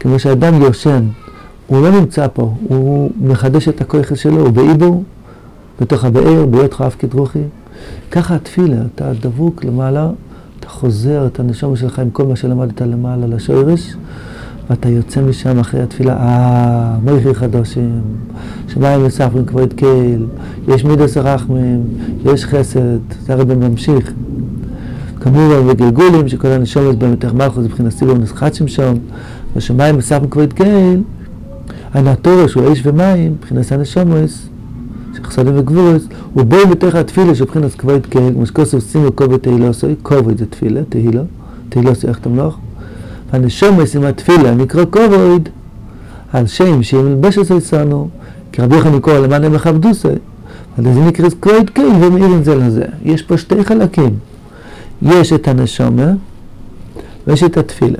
כמו 0.00 0.18
שאדם 0.18 0.62
יושן, 0.62 1.04
הוא 1.66 1.82
לא 1.82 1.90
נמצא 1.90 2.26
פה, 2.32 2.54
הוא 2.68 3.10
מחדש 3.20 3.68
את 3.68 3.80
הכוח 3.80 4.14
שלו, 4.14 4.40
הוא 4.40 4.50
באיבור, 4.50 5.04
בתוך 5.80 6.04
הבאר, 6.04 6.46
בהיותך 6.46 6.84
אף 6.86 6.96
כדרוכי. 6.98 7.42
ככה 8.10 8.34
התפילה, 8.34 8.76
אתה 8.94 9.12
דבוק 9.20 9.64
למעלה, 9.64 10.10
אתה 10.60 10.68
חוזר 10.68 11.26
את 11.26 11.40
הנשום 11.40 11.76
שלך 11.76 11.98
עם 11.98 12.10
כל 12.10 12.26
מה 12.26 12.36
שלמדת 12.36 12.80
למעלה 12.82 13.26
לשורש, 13.26 13.94
ואתה 14.70 14.88
יוצא 14.88 15.22
משם 15.22 15.58
אחרי 15.58 15.82
התפילה, 15.82 16.16
אה, 16.16 16.96
מויכי 17.02 17.34
חדושים, 17.34 18.00
שמיים 18.68 19.04
מספרים 19.04 19.44
כבוד 19.44 19.72
קהל, 19.72 20.26
יש 20.68 20.84
מידס 20.84 21.16
הרחמים, 21.16 21.84
יש 22.24 22.44
חסד, 22.44 22.98
זה 23.26 23.34
הרבה 23.34 23.54
ממשיך. 23.54 24.12
כמובן 25.20 25.66
בגלגולים, 25.66 26.28
שכל 26.28 26.48
הנשומת 26.48 26.98
בהם 26.98 27.10
יותר 27.10 27.32
מלכוס 27.32 27.64
מבחינת 27.64 27.92
סיבוב 27.92 28.18
נסחט 28.18 28.54
שם, 28.66 28.94
ושמיים 29.56 29.96
מספרים 29.96 30.30
כבוד 30.30 30.52
קהל, 30.52 31.02
הנטורש 31.94 32.54
הוא 32.54 32.72
אש 32.72 32.80
ומים, 32.84 33.32
מבחינת 33.32 33.72
הנשומס, 33.72 34.48
שחסדים 35.16 35.56
הוא 36.34 36.44
בואי 36.44 36.66
בתוך 36.66 36.94
התפילה 36.94 37.34
של 37.34 37.44
מבחינת 37.44 37.74
כבוד 37.74 38.06
קהל, 38.06 38.32
כמו 38.34 38.46
שכוסף 38.46 38.92
שימו 38.92 39.16
כובד 39.16 39.36
תהילוסוי, 39.36 39.94
כובד 40.02 40.38
זה 40.38 40.46
תפילה, 40.46 40.80
תהילו, 40.88 41.22
תהילוסוי 41.68 42.10
איך 42.10 42.18
תמלוך, 42.18 42.58
והנשומס 43.32 43.96
עם 43.96 44.04
התפילה 44.04 44.54
נקרא 44.54 44.84
כובד, 44.90 45.40
על 46.32 46.46
שם 46.46 46.82
שהיא 46.82 47.00
מלבשת 47.00 47.50
אצלנו, 47.50 48.08
כי 48.52 48.62
רבי 48.62 48.76
יוחנן 48.76 49.00
קורא 49.00 49.18
למען 49.18 49.44
הם 49.44 49.54
יכבדוסי, 49.54 50.08
אז 50.78 50.84
זה 50.84 51.00
נקרא 51.00 51.28
כבוד 51.40 51.70
קהל 51.70 51.86
ומאירים 52.00 52.44
זה 52.44 52.54
לזה. 52.54 52.84
יש 53.04 53.22
פה 53.22 53.38
שתי 53.38 53.64
חלקים, 53.64 54.10
יש 55.02 55.32
את 55.32 55.48
הנשומה 55.48 56.12
ויש 57.26 57.42
את 57.42 57.56
התפילה. 57.56 57.98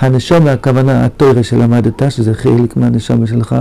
הנשומה, 0.00 0.52
הכוונה 0.52 1.04
התוירה 1.04 1.42
שלמדת, 1.42 2.02
שזה 2.10 2.34
חלק 2.34 2.76
מהנשומה 2.76 3.26
שלך, 3.26 3.56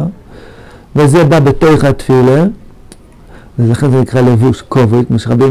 וזה 0.95 1.23
בא 1.23 1.39
בתוך 1.39 1.83
התפילה, 1.83 2.45
ולכן 3.59 3.91
זה 3.91 4.01
נקרא 4.01 4.21
לבוש 4.21 4.61
כובד, 4.61 5.07
כמו 5.07 5.19
שרבי 5.19 5.45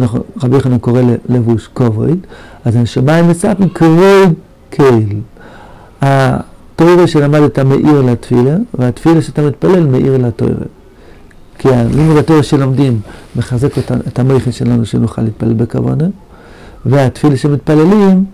יוחנן 0.53 0.79
קורא 0.79 1.01
לבוש 1.29 1.69
כובד, 1.73 2.17
אז 2.65 2.77
הנשמה 2.77 3.23
מספרים 3.23 3.69
כבוד 3.69 4.33
קהל. 4.71 5.03
התוירה 6.01 7.07
שלמדת 7.07 7.59
מאיר 7.59 8.03
לתפילה, 8.03 8.57
והתפילה 8.75 9.23
שאתה 9.23 9.43
מתפלל 9.43 9.87
מאיר 9.87 10.17
לתוירה. 10.17 10.65
כי 11.59 11.69
הלימוד 11.69 12.17
התוירה 12.17 12.43
שלומדים 12.43 13.01
מחזק 13.37 13.79
את 14.09 14.19
המויכן 14.19 14.53
שלנו 14.53 14.87
שנוכל 14.87 15.23
להתפלל 15.23 15.53
בכוונה, 15.53 16.05
והתפילה 16.87 17.37
שמתפללים 17.37 18.25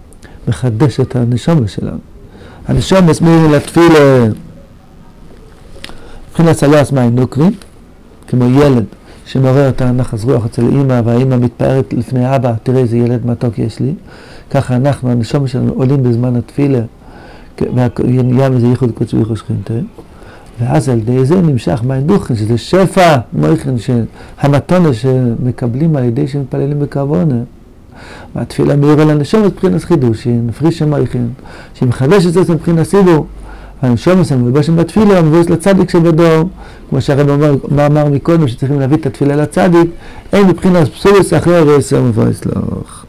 מחדש 0.48 1.00
את 1.00 1.16
הנשומה 1.16 1.68
שלנו. 1.68 1.98
הנשום 2.68 3.06
מסביר 3.06 3.46
לתפילה 3.46 4.26
מבחינת 6.28 6.56
סלוס 6.56 6.92
מים 6.92 7.14
נוקרים, 7.16 7.52
כמו 8.28 8.44
ילד 8.44 8.84
שמעורר 9.28 9.68
את 9.68 9.80
הנחס 9.80 10.24
רוח 10.24 10.46
אצל 10.46 10.62
אימא, 10.62 11.00
והאימא 11.04 11.36
מתפארת 11.36 11.92
לפני 11.92 12.36
אבא, 12.36 12.52
תראה 12.62 12.80
איזה 12.80 12.96
ילד 12.96 13.26
מתוק 13.26 13.58
יש 13.58 13.80
לי. 13.80 13.94
ככה 14.50 14.76
אנחנו, 14.76 15.10
הנשום 15.10 15.46
שלנו, 15.46 15.72
עולים 15.72 16.02
בזמן 16.02 16.36
התפילה, 16.36 16.80
ונהיה 17.98 18.50
מזה 18.50 18.66
ייחוד 18.66 18.90
קודש 18.94 19.14
וייחוד 19.14 19.36
שכינתה. 19.36 19.74
ואז 20.60 20.88
על 20.88 20.98
ידי 20.98 21.24
זה 21.24 21.40
נמשך 21.40 21.82
מים 21.84 22.06
דוכן, 22.06 22.36
שזה 22.36 22.58
שפע 22.58 23.16
מויכן, 23.32 23.74
המתונה 24.40 24.94
שמקבלים 24.94 25.96
על 25.96 26.04
ידי 26.04 26.28
שמתפללים 26.28 26.78
בכוונה. 26.78 27.40
והתפילה 28.34 28.76
מאירה 28.76 29.04
לנשום 29.04 29.46
את 29.46 29.52
מבחינת 29.52 29.84
חידושין, 29.84 30.46
נפריש 30.46 30.82
המייכן, 30.82 31.24
שהיא 31.74 31.88
מחדשת 31.88 32.36
את 32.36 32.46
זה 32.46 32.54
מבחינת 32.54 32.82
סיבור. 32.82 33.26
והנשום 33.82 34.20
הזה 34.20 34.36
מלבשם 34.36 34.76
בתפילה, 34.76 35.22
מבואס 35.22 35.50
לצדיק 35.50 35.90
שבדור, 35.90 36.48
כמו 36.90 37.00
שהרב 37.00 37.28
אמר, 37.28 37.54
אמר 37.86 38.04
מקודם, 38.04 38.48
שצריכים 38.48 38.80
להביא 38.80 38.96
את 38.96 39.06
התפילה 39.06 39.36
לצדיק, 39.36 39.90
אין 40.32 40.46
מבחינת 40.46 40.88
פסולס 40.88 41.34
אחרי 41.34 41.56
הרסר 41.56 42.02
מבואס 42.02 42.46
לך. 42.46 43.04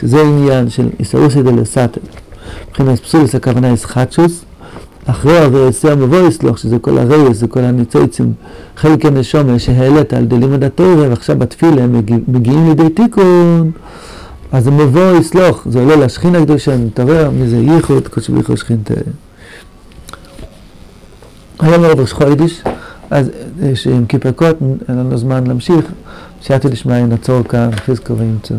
שזה 0.00 0.22
עניין 0.22 0.70
של 0.70 0.88
איסרוסי 1.00 1.42
דלסתר. 1.42 2.00
מבחינת 2.68 3.00
פסולס 3.00 3.34
הכוונה 3.34 3.70
איסחטשוס, 3.70 4.44
אחרי 5.06 5.38
הרסר 5.38 5.96
מבואס 5.96 6.42
לך, 6.42 6.58
שזה 6.58 6.78
כל 6.78 6.98
הרייס, 6.98 7.36
זה 7.36 7.46
כל 7.46 7.60
הניצוצים, 7.60 8.32
חלק 8.76 9.06
הנשום 9.06 9.58
שהעלית 9.58 10.12
על 10.12 10.22
ידי 10.22 10.38
לימוד 10.38 10.64
התורה, 10.64 11.08
ועכשיו 11.08 11.38
בתפילה 11.38 11.82
הם 11.82 12.00
מגיעים 12.28 12.68
לידי 12.68 12.88
תיקון. 12.88 13.70
אז 14.52 14.68
מבוא 14.68 15.16
יסלוח, 15.20 15.66
זה 15.70 15.80
עולה 15.80 15.96
לשכינה 15.96 16.38
הקדושה, 16.38 16.76
מתעורר 16.76 17.30
מזה 17.30 17.56
ייחוד, 17.56 18.08
קודש 18.08 18.28
בריחו 18.28 18.56
שכינתה. 18.56 18.94
היום 21.64 21.84
ערב 21.84 22.00
ראש 22.00 22.12
חודש, 22.12 22.62
אז 23.10 23.30
עם 23.92 24.06
כיפר 24.06 24.32
קוטן, 24.32 24.64
אין 24.88 24.98
לנו 24.98 25.18
זמן 25.18 25.46
להמשיך, 25.46 25.84
שאלתי 26.40 26.68
לשמוע, 26.68 26.98
נעצור 26.98 27.42
כאן, 27.42 27.70
חזקו 27.76 28.16
וימצאו. 28.18 28.56